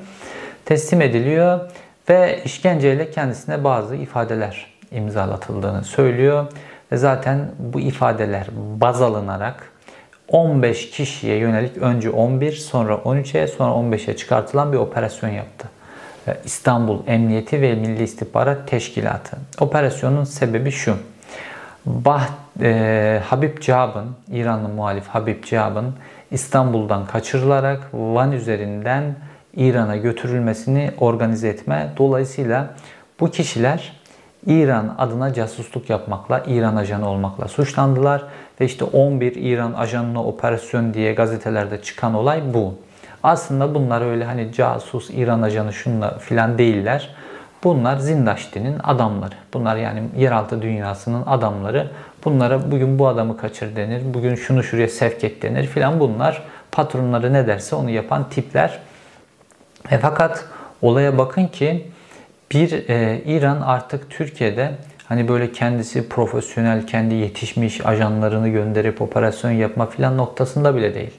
Teslim 0.65 1.01
ediliyor 1.01 1.59
ve 2.09 2.43
işkenceyle 2.45 3.11
kendisine 3.11 3.63
bazı 3.63 3.95
ifadeler 3.95 4.65
imzalatıldığını 4.91 5.83
söylüyor. 5.83 6.45
Ve 6.91 6.97
zaten 6.97 7.51
bu 7.59 7.79
ifadeler 7.79 8.47
baz 8.55 9.01
alınarak 9.01 9.71
15 10.27 10.89
kişiye 10.89 11.37
yönelik 11.37 11.77
önce 11.77 12.09
11 12.09 12.51
sonra 12.51 12.93
13'e 12.93 13.47
sonra 13.47 13.71
15'e 13.71 14.15
çıkartılan 14.15 14.73
bir 14.73 14.77
operasyon 14.77 15.29
yaptı. 15.29 15.67
İstanbul 16.45 16.99
Emniyeti 17.07 17.61
ve 17.61 17.75
Milli 17.75 18.03
İstihbarat 18.03 18.67
Teşkilatı. 18.67 19.37
Operasyonun 19.59 20.23
sebebi 20.23 20.71
şu. 20.71 20.97
Bah, 21.85 22.29
e, 22.61 23.21
Habib 23.25 23.61
Cab'ın, 23.61 24.15
İranlı 24.31 24.69
muhalif 24.69 25.07
Habib 25.07 25.43
Cab'ın 25.43 25.93
İstanbul'dan 26.31 27.05
kaçırılarak 27.05 27.89
Van 27.93 28.31
üzerinden 28.31 29.15
İran'a 29.55 29.97
götürülmesini 29.97 30.91
organize 30.99 31.47
etme. 31.47 31.89
Dolayısıyla 31.97 32.73
bu 33.19 33.31
kişiler 33.31 33.93
İran 34.45 34.95
adına 34.97 35.33
casusluk 35.33 35.89
yapmakla, 35.89 36.43
İran 36.47 36.75
ajanı 36.75 37.09
olmakla 37.09 37.47
suçlandılar. 37.47 38.23
Ve 38.61 38.65
işte 38.65 38.85
11 38.85 39.35
İran 39.35 39.73
ajanına 39.73 40.23
operasyon 40.23 40.93
diye 40.93 41.13
gazetelerde 41.13 41.81
çıkan 41.81 42.13
olay 42.13 42.53
bu. 42.53 42.73
Aslında 43.23 43.75
bunlar 43.75 44.01
öyle 44.01 44.25
hani 44.25 44.53
casus, 44.53 45.09
İran 45.09 45.41
ajanı 45.41 45.73
şunla 45.73 46.17
filan 46.17 46.57
değiller. 46.57 47.15
Bunlar 47.65 47.97
Zindaşti'nin 47.97 48.75
adamları. 48.83 49.35
Bunlar 49.53 49.75
yani 49.75 50.03
yeraltı 50.17 50.61
dünyasının 50.61 51.23
adamları. 51.25 51.91
Bunlara 52.25 52.71
bugün 52.71 52.99
bu 52.99 53.07
adamı 53.07 53.37
kaçır 53.37 53.75
denir, 53.75 54.01
bugün 54.13 54.35
şunu 54.35 54.63
şuraya 54.63 54.87
sevk 54.87 55.23
et 55.23 55.41
denir 55.41 55.67
filan. 55.67 55.99
Bunlar 55.99 56.43
patronları 56.71 57.33
ne 57.33 57.47
derse 57.47 57.75
onu 57.75 57.89
yapan 57.89 58.29
tipler. 58.29 58.79
E 59.91 59.97
fakat 59.97 60.45
olaya 60.81 61.17
bakın 61.17 61.47
ki 61.47 61.87
bir 62.51 62.89
e, 62.89 63.21
İran 63.25 63.61
artık 63.61 64.09
Türkiye'de 64.09 64.71
hani 65.07 65.27
böyle 65.27 65.51
kendisi 65.51 66.09
profesyonel, 66.09 66.87
kendi 66.87 67.15
yetişmiş 67.15 67.85
ajanlarını 67.85 68.49
gönderip 68.49 69.01
operasyon 69.01 69.51
yapma 69.51 69.85
filan 69.85 70.17
noktasında 70.17 70.75
bile 70.75 70.95
değil. 70.95 71.13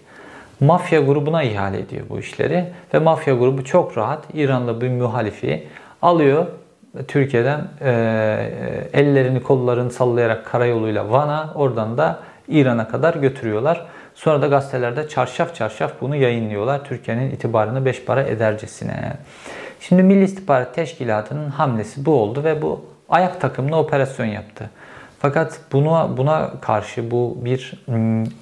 Mafya 0.60 1.00
grubuna 1.00 1.42
ihale 1.42 1.78
ediyor 1.78 2.06
bu 2.08 2.18
işleri 2.18 2.64
ve 2.94 2.98
mafya 2.98 3.34
grubu 3.34 3.64
çok 3.64 3.98
rahat 3.98 4.24
İranlı 4.34 4.80
bir 4.80 4.90
muhalifi 4.90 5.66
alıyor 6.02 6.46
Türkiye'den 7.08 7.68
e, 7.80 7.90
ellerini 8.92 9.42
kollarını 9.42 9.90
sallayarak 9.90 10.46
karayoluyla 10.46 11.10
Van'a 11.10 11.52
oradan 11.54 11.98
da 11.98 12.18
İran'a 12.48 12.88
kadar 12.88 13.14
götürüyorlar. 13.14 13.86
Sonra 14.14 14.42
da 14.42 14.46
gazetelerde 14.46 15.08
çarşaf 15.08 15.54
çarşaf 15.54 15.92
bunu 16.00 16.16
yayınlıyorlar. 16.16 16.84
Türkiye'nin 16.84 17.30
itibarını 17.30 17.84
beş 17.84 18.04
para 18.04 18.22
edercesine. 18.22 19.12
Şimdi 19.80 20.02
Milli 20.02 20.24
İstihbarat 20.24 20.74
Teşkilatı'nın 20.74 21.50
hamlesi 21.50 22.06
bu 22.06 22.22
oldu 22.22 22.44
ve 22.44 22.62
bu 22.62 22.84
ayak 23.08 23.40
takımlı 23.40 23.76
operasyon 23.76 24.26
yaptı. 24.26 24.70
Fakat 25.18 25.60
buna 25.72 26.16
buna 26.16 26.50
karşı 26.60 27.10
bu 27.10 27.36
bir 27.40 27.84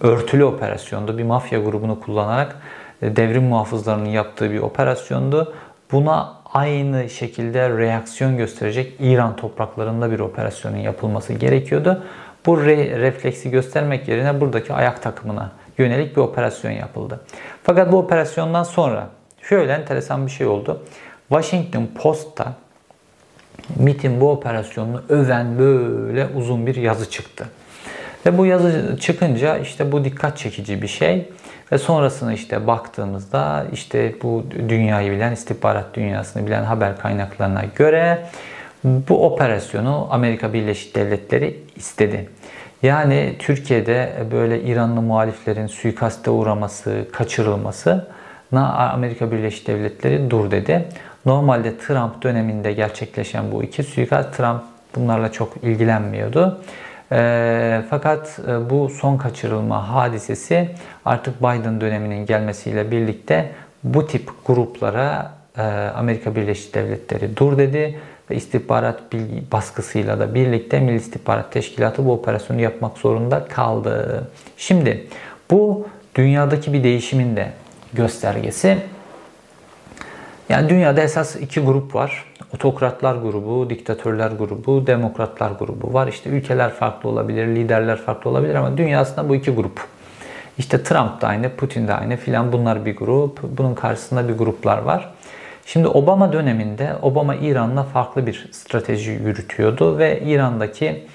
örtülü 0.00 0.44
operasyondu. 0.44 1.18
Bir 1.18 1.24
mafya 1.24 1.58
grubunu 1.58 2.00
kullanarak 2.00 2.56
e, 3.02 3.16
devrim 3.16 3.42
muhafızlarının 3.42 4.08
yaptığı 4.08 4.50
bir 4.50 4.58
operasyondu. 4.58 5.54
Buna 5.92 6.32
aynı 6.54 7.10
şekilde 7.10 7.68
reaksiyon 7.68 8.36
gösterecek 8.36 8.92
İran 9.00 9.36
topraklarında 9.36 10.10
bir 10.10 10.18
operasyonun 10.18 10.76
yapılması 10.76 11.32
gerekiyordu. 11.32 12.04
Bu 12.46 12.64
re 12.64 13.00
refleksi 13.00 13.50
göstermek 13.50 14.08
yerine 14.08 14.40
buradaki 14.40 14.72
ayak 14.72 15.02
takımına 15.02 15.52
yönelik 15.78 16.16
bir 16.16 16.20
operasyon 16.20 16.70
yapıldı. 16.70 17.20
Fakat 17.62 17.92
bu 17.92 17.98
operasyondan 17.98 18.62
sonra 18.62 19.08
şöyle 19.42 19.72
enteresan 19.72 20.26
bir 20.26 20.30
şey 20.30 20.46
oldu. 20.46 20.82
Washington 21.28 21.86
Post'ta 21.86 22.52
MIT'in 23.76 24.20
bu 24.20 24.30
operasyonunu 24.30 25.02
öven 25.08 25.58
böyle 25.58 26.26
uzun 26.36 26.66
bir 26.66 26.74
yazı 26.76 27.10
çıktı. 27.10 27.46
Ve 28.26 28.38
bu 28.38 28.46
yazı 28.46 28.96
çıkınca 29.00 29.58
işte 29.58 29.92
bu 29.92 30.04
dikkat 30.04 30.38
çekici 30.38 30.82
bir 30.82 30.88
şey. 30.88 31.28
Ve 31.72 31.78
sonrasını 31.78 32.34
işte 32.34 32.66
baktığımızda 32.66 33.66
işte 33.72 34.14
bu 34.22 34.44
dünyayı 34.68 35.12
bilen, 35.12 35.32
istihbarat 35.32 35.94
dünyasını 35.94 36.46
bilen 36.46 36.64
haber 36.64 36.98
kaynaklarına 36.98 37.64
göre 37.76 38.26
bu 38.84 39.26
operasyonu 39.26 40.08
Amerika 40.10 40.52
Birleşik 40.52 40.96
Devletleri 40.96 41.60
istedi. 41.76 42.28
Yani 42.82 43.34
Türkiye'de 43.38 44.12
böyle 44.32 44.62
İranlı 44.62 45.02
muhaliflerin 45.02 45.66
suikaste 45.66 46.30
uğraması, 46.30 47.06
kaçırılması 47.12 48.08
Amerika 48.52 49.32
Birleşik 49.32 49.66
Devletleri 49.66 50.30
dur 50.30 50.50
dedi. 50.50 50.84
Normalde 51.26 51.78
Trump 51.78 52.22
döneminde 52.22 52.72
gerçekleşen 52.72 53.52
bu 53.52 53.62
iki 53.62 53.82
suikast 53.82 54.36
Trump 54.36 54.62
bunlarla 54.96 55.32
çok 55.32 55.56
ilgilenmiyordu. 55.62 56.60
E, 57.14 57.82
fakat 57.90 58.38
e, 58.48 58.70
bu 58.70 58.88
son 58.88 59.16
kaçırılma 59.16 59.94
hadisesi 59.94 60.68
artık 61.04 61.40
Biden 61.40 61.80
döneminin 61.80 62.26
gelmesiyle 62.26 62.90
birlikte 62.90 63.52
bu 63.84 64.06
tip 64.06 64.30
gruplara 64.46 65.32
e, 65.58 65.62
Amerika 65.96 66.36
Birleşik 66.36 66.74
Devletleri 66.74 67.36
dur 67.36 67.58
dedi 67.58 67.98
ve 68.30 68.36
istihbarat 68.36 69.12
bilgi 69.12 69.42
baskısıyla 69.52 70.20
da 70.20 70.34
birlikte 70.34 70.80
Milli 70.80 70.96
İstihbarat 70.96 71.52
Teşkilatı 71.52 72.06
bu 72.06 72.12
operasyonu 72.12 72.60
yapmak 72.60 72.98
zorunda 72.98 73.44
kaldı. 73.44 74.28
Şimdi 74.56 75.06
bu 75.50 75.88
dünyadaki 76.14 76.72
bir 76.72 76.84
değişimin 76.84 77.36
de 77.36 77.52
göstergesi. 77.92 78.78
Yani 80.48 80.68
dünyada 80.68 81.00
esas 81.00 81.36
iki 81.36 81.60
grup 81.60 81.94
var. 81.94 82.24
Otokratlar 82.54 83.14
grubu, 83.14 83.70
diktatörler 83.70 84.30
grubu, 84.30 84.86
demokratlar 84.86 85.50
grubu 85.50 85.94
var. 85.94 86.08
İşte 86.08 86.30
ülkeler 86.30 86.70
farklı 86.70 87.08
olabilir, 87.08 87.46
liderler 87.46 87.96
farklı 87.96 88.30
olabilir 88.30 88.54
ama 88.54 88.76
dünya 88.76 89.00
aslında 89.00 89.28
bu 89.28 89.34
iki 89.34 89.50
grup. 89.50 89.80
İşte 90.58 90.82
Trump 90.82 91.20
da 91.20 91.28
aynı, 91.28 91.50
Putin 91.50 91.88
de 91.88 91.94
aynı 91.94 92.16
filan 92.16 92.52
bunlar 92.52 92.86
bir 92.86 92.96
grup. 92.96 93.40
Bunun 93.42 93.74
karşısında 93.74 94.28
bir 94.28 94.32
gruplar 94.32 94.78
var. 94.78 95.14
Şimdi 95.66 95.88
Obama 95.88 96.32
döneminde 96.32 96.92
Obama 97.02 97.34
İran'la 97.34 97.82
farklı 97.82 98.26
bir 98.26 98.48
strateji 98.52 99.10
yürütüyordu 99.10 99.98
ve 99.98 100.20
İran'daki 100.20 101.06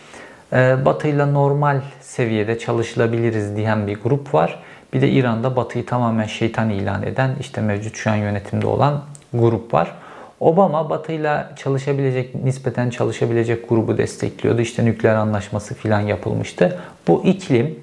e, 0.54 0.85
Batı 0.85 1.08
ile 1.08 1.33
normal 1.33 1.81
seviyede 2.02 2.60
çalışılabiliriz 2.60 3.56
diyen 3.56 3.87
bir 3.87 4.00
grup 4.02 4.33
var. 4.33 4.60
Bir 4.94 5.02
de 5.02 5.10
İran'da 5.10 5.56
Batı'yı 5.56 5.85
tamamen 5.85 6.25
şeytan 6.25 6.69
ilan 6.69 7.04
eden 7.04 7.35
işte 7.40 7.62
mevcut 7.62 7.96
şu 7.96 8.12
an 8.12 8.15
yönetimde 8.15 8.67
olan 8.67 9.02
grup 9.33 9.73
var. 9.73 9.92
Obama 10.40 10.90
Batı'yla 10.90 11.54
çalışabilecek, 11.56 12.35
nispeten 12.35 12.90
çalışabilecek 12.90 13.69
grubu 13.69 13.98
destekliyordu. 13.98 14.62
İşte 14.62 14.85
nükleer 14.85 15.15
anlaşması 15.15 15.75
filan 15.75 16.00
yapılmıştı. 16.00 16.79
Bu 17.08 17.23
iklim 17.25 17.79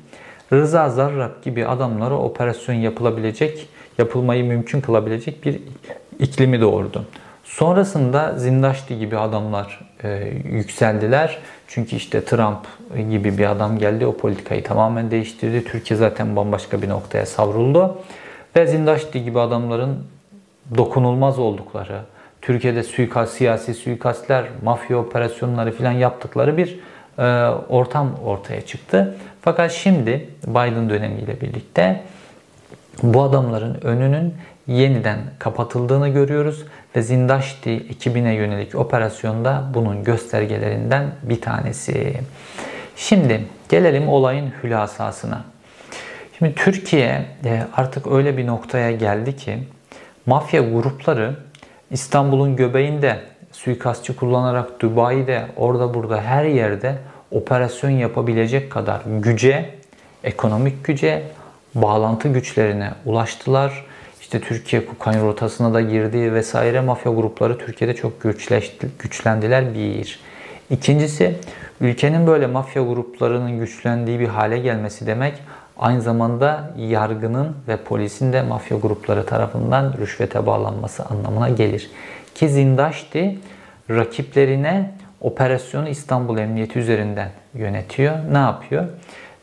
Rıza 0.53 0.91
Zarrab 0.91 1.43
gibi 1.43 1.67
adamlara 1.67 2.15
operasyon 2.15 2.75
yapılabilecek, 2.75 3.69
yapılmayı 3.99 4.45
mümkün 4.45 4.81
kılabilecek 4.81 5.45
bir 5.45 5.61
iklimi 6.19 6.61
doğurdu. 6.61 7.05
Sonrasında 7.45 8.35
Zindaşti 8.39 8.99
gibi 8.99 9.19
adamlar 9.19 9.81
e, 10.05 10.33
yükseldiler. 10.45 11.39
Çünkü 11.69 11.97
işte 11.97 12.25
Trump 12.25 12.67
gibi 13.11 13.39
bir 13.39 13.51
adam 13.51 13.79
geldi 13.79 14.07
o 14.07 14.17
politikayı 14.17 14.65
tamamen 14.65 15.11
değiştirdi. 15.11 15.65
Türkiye 15.65 15.99
zaten 15.99 16.37
bambaşka 16.37 16.83
bir 16.83 16.89
noktaya 16.89 17.27
savruldu. 17.27 17.99
Ve 18.57 18.67
Zindaşti 18.67 19.25
gibi 19.25 19.41
adamların 19.41 19.99
dokunulmaz 20.77 21.39
oldukları, 21.39 22.01
Türkiye'de 22.47 22.83
suikast, 22.83 23.37
siyasi 23.37 23.75
suikastler, 23.75 24.45
mafya 24.63 24.99
operasyonları 24.99 25.73
falan 25.73 25.93
yaptıkları 25.93 26.57
bir 26.57 26.79
e, 27.19 27.23
ortam 27.69 28.15
ortaya 28.25 28.61
çıktı. 28.61 29.17
Fakat 29.43 29.73
şimdi 29.73 30.29
Biden 30.47 30.91
dönemiyle 30.91 31.41
birlikte 31.41 32.03
bu 33.03 33.23
adamların 33.23 33.79
önünün 33.83 34.35
yeniden 34.67 35.19
kapatıldığını 35.39 36.09
görüyoruz 36.09 36.65
ve 36.97 37.03
Zindaşti 37.03 37.71
ekibine 37.71 38.35
yönelik 38.35 38.75
operasyonda 38.75 39.65
bunun 39.75 40.05
göstergelerinden 40.05 41.05
bir 41.23 41.41
tanesi. 41.41 42.21
Şimdi 42.97 43.45
gelelim 43.69 44.09
olayın 44.09 44.53
hülasasına. 44.63 45.45
Şimdi 46.39 46.55
Türkiye 46.55 47.27
e, 47.45 47.63
artık 47.77 48.07
öyle 48.07 48.37
bir 48.37 48.47
noktaya 48.47 48.91
geldi 48.91 49.37
ki 49.37 49.59
mafya 50.27 50.63
grupları 50.63 51.35
İstanbul'un 51.91 52.57
göbeğinde 52.57 53.21
suikastçı 53.53 54.17
kullanarak 54.17 54.81
Dubai'de 54.81 55.47
orada 55.57 55.95
burada 55.95 56.23
her 56.23 56.45
yerde 56.45 56.99
operasyon 57.31 57.91
yapabilecek 57.91 58.73
kadar 58.73 59.01
güce, 59.07 59.75
ekonomik 60.25 60.85
güce, 60.85 61.23
bağlantı 61.75 62.29
güçlerine 62.29 62.91
ulaştılar. 63.05 63.85
İşte 64.21 64.41
Türkiye 64.41 64.87
kokain 64.87 65.21
rotasına 65.21 65.75
da 65.75 65.81
girdi 65.81 66.35
vesaire 66.35 66.81
mafya 66.81 67.13
grupları 67.13 67.59
Türkiye'de 67.59 67.95
çok 67.95 68.23
güçleşti, 68.23 68.89
güçlendiler 68.99 69.75
bir. 69.75 70.21
İkincisi 70.71 71.35
ülkenin 71.81 72.27
böyle 72.27 72.47
mafya 72.47 72.83
gruplarının 72.83 73.59
güçlendiği 73.59 74.21
bir 74.21 74.29
hale 74.29 74.59
gelmesi 74.59 75.07
demek 75.07 75.35
aynı 75.79 76.03
zamanda 76.03 76.71
yargının 76.77 77.57
ve 77.69 77.77
polisin 77.77 78.33
de 78.33 78.43
mafya 78.43 78.79
grupları 78.79 79.27
tarafından 79.27 79.95
rüşvete 80.01 80.47
bağlanması 80.47 81.05
anlamına 81.05 81.49
gelir. 81.49 81.91
Ki 82.35 82.49
Zindaşti 82.49 83.39
rakiplerine 83.91 84.95
operasyonu 85.21 85.89
İstanbul 85.89 86.39
Emniyeti 86.39 86.79
üzerinden 86.79 87.29
yönetiyor. 87.55 88.17
Ne 88.33 88.39
yapıyor? 88.39 88.85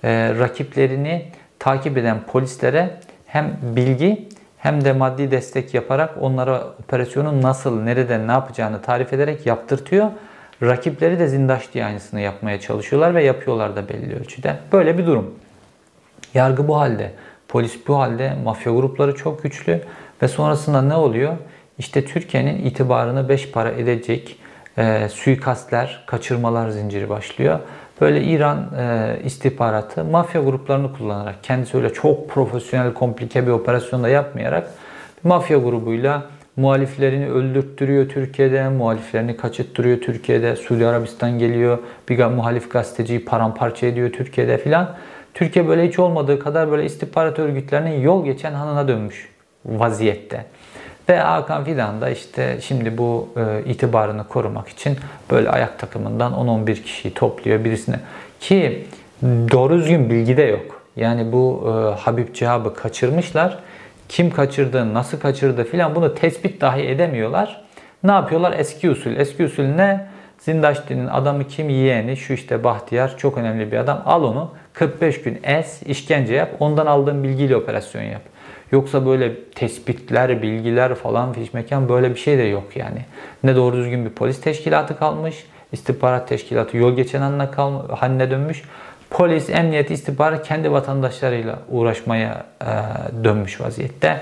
Ee, 0.04 0.36
rakiplerini 0.40 1.26
takip 1.60 1.98
eden 1.98 2.18
polislere 2.32 3.00
hem 3.26 3.58
bilgi 3.62 4.30
hem 4.58 4.86
de 4.86 4.94
maddi 4.94 5.32
destek 5.32 5.74
yaparak 5.74 6.14
onlara 6.22 6.64
operasyonun 6.84 7.42
nasıl, 7.42 7.82
nereden, 7.82 8.28
ne 8.28 8.32
yapacağını 8.32 8.82
tarif 8.82 9.14
ederek 9.14 9.46
yaptırtıyor. 9.46 10.10
Rakipleri 10.62 11.20
de 11.20 11.28
Zindaş 11.28 11.74
diye 11.74 11.86
aynısını 11.86 12.20
yapmaya 12.20 12.60
çalışıyorlar 12.60 13.16
ve 13.16 13.24
yapıyorlar 13.24 13.76
da 13.76 13.90
belli 13.90 14.16
ölçüde. 14.20 14.56
Böyle 14.72 14.98
bir 14.98 15.06
durum. 15.06 15.36
Yargı 16.34 16.68
bu 16.68 16.78
halde, 16.78 17.12
polis 17.48 17.88
bu 17.88 17.98
halde, 17.98 18.34
mafya 18.44 18.74
grupları 18.74 19.16
çok 19.16 19.44
güçlü 19.44 19.82
ve 20.22 20.28
sonrasında 20.28 20.82
ne 20.82 20.96
oluyor? 20.96 21.34
İşte 21.78 22.06
Türkiye'nin 22.06 22.66
itibarını 22.66 23.30
beş 23.30 23.52
para 23.52 23.72
edecek 23.72 24.38
e, 24.78 25.10
suikastler, 25.10 26.04
kaçırmalar 26.08 26.70
zinciri 26.70 27.10
başlıyor. 27.10 27.60
Böyle 28.02 28.24
İran 28.24 28.58
e, 28.80 29.18
istihbaratı 29.26 30.04
mafya 30.04 30.42
gruplarını 30.42 30.94
kullanarak 30.94 31.36
kendisi 31.44 31.78
öyle 31.78 31.94
çok 31.94 32.30
profesyonel, 32.30 32.94
komplike 32.94 33.48
bir 33.48 33.52
operasyon 33.52 34.04
da 34.04 34.10
yapmayarak 34.10 34.72
mafya 35.24 35.58
grubuyla 35.58 36.24
muhaliflerini 36.56 37.30
öldürttürüyor 37.30 38.10
Türkiye'de, 38.10 38.70
muhaliflerini 38.70 39.38
kaçırttırıyor 39.38 40.02
Türkiye'de, 40.02 40.56
Suudi 40.56 40.88
Arabistan 40.88 41.40
geliyor, 41.40 41.80
bir 42.10 42.26
muhalif 42.26 42.72
gazeteciyi 42.72 43.26
paramparça 43.26 43.88
ediyor 43.88 44.10
Türkiye'de 44.10 44.58
filan. 44.58 44.96
Türkiye 45.34 45.68
böyle 45.68 45.88
hiç 45.88 46.00
olmadığı 46.00 46.40
kadar 46.40 46.72
böyle 46.72 46.86
istihbarat 46.86 47.40
örgütlerinin 47.40 48.02
yol 48.02 48.26
geçen 48.26 48.54
hanına 48.54 48.88
dönmüş 48.88 49.30
vaziyette. 49.66 50.46
Ve 51.10 51.20
Hakan 51.20 51.64
Fidan 51.64 52.02
da 52.02 52.10
işte 52.10 52.58
şimdi 52.62 52.98
bu 52.98 53.30
e, 53.38 53.70
itibarını 53.72 54.28
korumak 54.28 54.68
için 54.68 54.98
böyle 55.32 55.50
ayak 55.50 55.80
takımından 55.80 56.34
10-11 56.34 56.82
kişiyi 56.82 57.14
topluyor 57.14 57.64
birisine. 57.64 58.00
Ki 58.40 58.86
doğru 59.24 59.78
düzgün 59.78 60.10
bilgi 60.10 60.38
de 60.38 60.44
yok. 60.44 60.82
Yani 60.96 61.32
bu 61.32 61.64
e, 61.68 62.00
Habib 62.02 62.34
Cihab'ı 62.34 62.76
kaçırmışlar. 62.76 63.60
Kim 64.10 64.32
kaçırdı, 64.32 64.94
nasıl 64.94 65.20
kaçırdı 65.20 65.64
filan 65.64 65.96
bunu 65.96 66.16
tespit 66.16 66.62
dahi 66.62 66.82
edemiyorlar. 66.82 67.64
Ne 68.04 68.12
yapıyorlar? 68.12 68.54
Eski 68.58 68.90
usul. 68.90 69.16
Eski 69.16 69.46
usul 69.46 69.64
ne? 69.64 70.08
Zindaşti'nin 70.40 71.08
adamı 71.08 71.48
kim 71.48 71.70
yeğeni 71.70 72.18
şu 72.18 72.34
işte 72.34 72.64
Bahtiyar 72.64 73.18
çok 73.18 73.38
önemli 73.38 73.72
bir 73.72 73.78
adam. 73.78 74.02
Al 74.06 74.24
onu 74.24 74.52
45 74.74 75.22
gün 75.22 75.40
es, 75.44 75.84
işkence 75.84 76.34
yap. 76.34 76.50
Ondan 76.60 76.86
aldığın 76.86 77.24
bilgiyle 77.24 77.56
operasyon 77.56 78.04
yap. 78.04 78.22
Yoksa 78.72 79.06
böyle 79.06 79.44
tespitler, 79.44 80.42
bilgiler 80.42 80.96
falan 80.96 81.34
fiş 81.34 81.54
mekan 81.54 81.90
böyle 81.90 82.10
bir 82.10 82.20
şey 82.20 82.38
de 82.38 82.42
yok 82.42 82.78
yani. 82.78 83.00
Ne 83.44 83.56
doğru 83.56 83.78
düzgün 83.78 84.06
bir 84.06 84.10
polis 84.10 84.42
teşkilatı 84.42 85.00
kalmış. 85.00 85.46
istihbarat 85.72 86.28
teşkilatı 86.28 86.78
yol 86.78 86.96
geçen 86.96 87.22
haline, 87.22 87.52
kal 87.52 87.90
haline 87.90 88.32
dönmüş. 88.32 88.64
Polis, 89.10 89.50
emniyet, 89.50 89.92
istihbarat 89.92 90.48
kendi 90.48 90.72
vatandaşlarıyla 90.72 91.60
uğraşmaya 91.70 92.46
e, 92.62 92.66
dönmüş 93.24 93.62
vaziyette. 93.62 94.22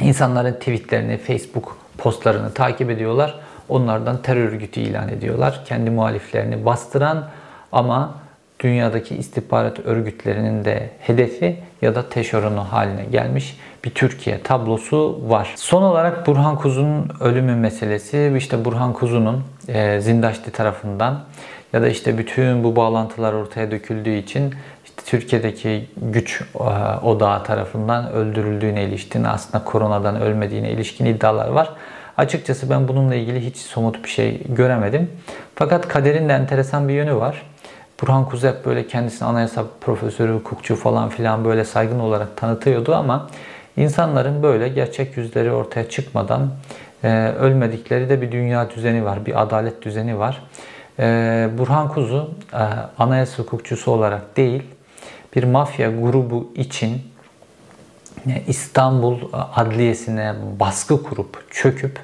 İnsanların 0.00 0.52
tweetlerini, 0.52 1.16
Facebook 1.16 1.76
postlarını 1.98 2.54
takip 2.54 2.90
ediyorlar. 2.90 3.34
Onlardan 3.68 4.22
terör 4.22 4.48
örgütü 4.48 4.80
ilan 4.80 5.08
ediyorlar. 5.08 5.60
Kendi 5.64 5.90
muhaliflerini 5.90 6.64
bastıran 6.64 7.28
ama 7.72 8.14
dünyadaki 8.60 9.16
istihbarat 9.16 9.78
örgütlerinin 9.78 10.64
de 10.64 10.90
hedefi 11.00 11.56
ya 11.82 11.94
da 11.94 12.08
teşorunu 12.08 12.60
haline 12.60 13.04
gelmiş 13.04 13.56
bir 13.84 13.90
Türkiye 13.90 14.42
tablosu 14.42 15.20
var. 15.28 15.54
Son 15.56 15.82
olarak 15.82 16.26
Burhan 16.26 16.56
Kuzu'nun 16.56 17.10
ölümü 17.20 17.54
meselesi 17.56 18.34
işte 18.38 18.64
Burhan 18.64 18.92
Kuzu'nun 18.92 19.44
e, 19.68 20.00
Zindaşti 20.00 20.50
tarafından 20.50 21.24
ya 21.72 21.82
da 21.82 21.88
işte 21.88 22.18
bütün 22.18 22.64
bu 22.64 22.76
bağlantılar 22.76 23.32
ortaya 23.32 23.70
döküldüğü 23.70 24.14
için 24.14 24.54
işte 24.84 25.02
Türkiye'deki 25.06 25.88
güç 25.96 26.42
e, 26.54 26.58
odağı 27.02 27.44
tarafından 27.44 28.12
öldürüldüğüne 28.12 28.84
ilişkin 28.84 29.24
aslında 29.24 29.64
koronadan 29.64 30.20
ölmediğine 30.20 30.70
ilişkin 30.70 31.04
iddialar 31.04 31.48
var. 31.48 31.70
Açıkçası 32.16 32.70
ben 32.70 32.88
bununla 32.88 33.14
ilgili 33.14 33.46
hiç 33.46 33.56
somut 33.56 34.04
bir 34.04 34.08
şey 34.08 34.42
göremedim. 34.48 35.10
Fakat 35.54 35.88
kaderin 35.88 36.28
de 36.28 36.32
enteresan 36.32 36.88
bir 36.88 36.94
yönü 36.94 37.14
var. 37.14 37.42
Burhan 38.00 38.24
Kuzu 38.24 38.48
hep 38.48 38.64
böyle 38.64 38.86
kendisini 38.86 39.28
anayasa 39.28 39.64
profesörü, 39.80 40.34
hukukçu 40.34 40.76
falan 40.76 41.08
filan 41.08 41.44
böyle 41.44 41.64
saygın 41.64 41.98
olarak 41.98 42.36
tanıtıyordu 42.36 42.94
ama 42.94 43.30
insanların 43.76 44.42
böyle 44.42 44.68
gerçek 44.68 45.16
yüzleri 45.16 45.52
ortaya 45.52 45.88
çıkmadan 45.88 46.50
e, 47.04 47.28
ölmedikleri 47.28 48.08
de 48.08 48.22
bir 48.22 48.32
dünya 48.32 48.70
düzeni 48.70 49.04
var, 49.04 49.26
bir 49.26 49.42
adalet 49.42 49.82
düzeni 49.82 50.18
var. 50.18 50.42
E, 50.98 51.48
Burhan 51.58 51.88
Kuzu 51.88 52.30
e, 52.52 52.56
anayasa 52.98 53.42
hukukçusu 53.42 53.90
olarak 53.90 54.36
değil, 54.36 54.62
bir 55.36 55.44
mafya 55.44 55.90
grubu 55.90 56.52
için 56.54 57.02
İstanbul 58.46 59.18
Adliyesi'ne 59.32 60.34
baskı 60.60 61.02
kurup 61.02 61.50
çöküp 61.50 62.00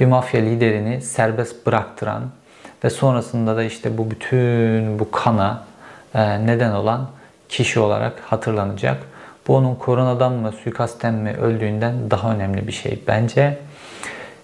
bir 0.00 0.06
mafya 0.06 0.40
liderini 0.40 1.02
serbest 1.02 1.66
bıraktıran 1.66 2.22
ve 2.84 2.90
sonrasında 2.90 3.56
da 3.56 3.64
işte 3.64 3.98
bu 3.98 4.10
bütün 4.10 4.98
bu 4.98 5.10
kana 5.10 5.64
e, 6.14 6.46
neden 6.46 6.72
olan 6.72 7.08
kişi 7.48 7.80
olarak 7.80 8.20
hatırlanacak. 8.20 9.02
Bu 9.48 9.56
onun 9.56 9.74
koronadan 9.74 10.32
mı, 10.32 10.52
suikastten 10.52 11.14
mi 11.14 11.32
öldüğünden 11.32 12.10
daha 12.10 12.34
önemli 12.34 12.66
bir 12.66 12.72
şey 12.72 13.02
bence. 13.06 13.58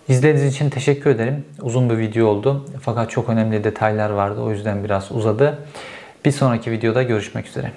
İzlediğiniz 0.09 0.55
için 0.55 0.70
teşekkür 0.70 1.11
ederim. 1.11 1.45
Uzun 1.62 1.91
bir 1.91 1.99
video 1.99 2.26
oldu. 2.26 2.66
Fakat 2.80 3.11
çok 3.11 3.28
önemli 3.28 3.64
detaylar 3.64 4.11
vardı. 4.11 4.41
O 4.41 4.51
yüzden 4.51 4.85
biraz 4.85 5.12
uzadı. 5.12 5.59
Bir 6.24 6.30
sonraki 6.30 6.70
videoda 6.70 7.03
görüşmek 7.03 7.47
üzere. 7.47 7.72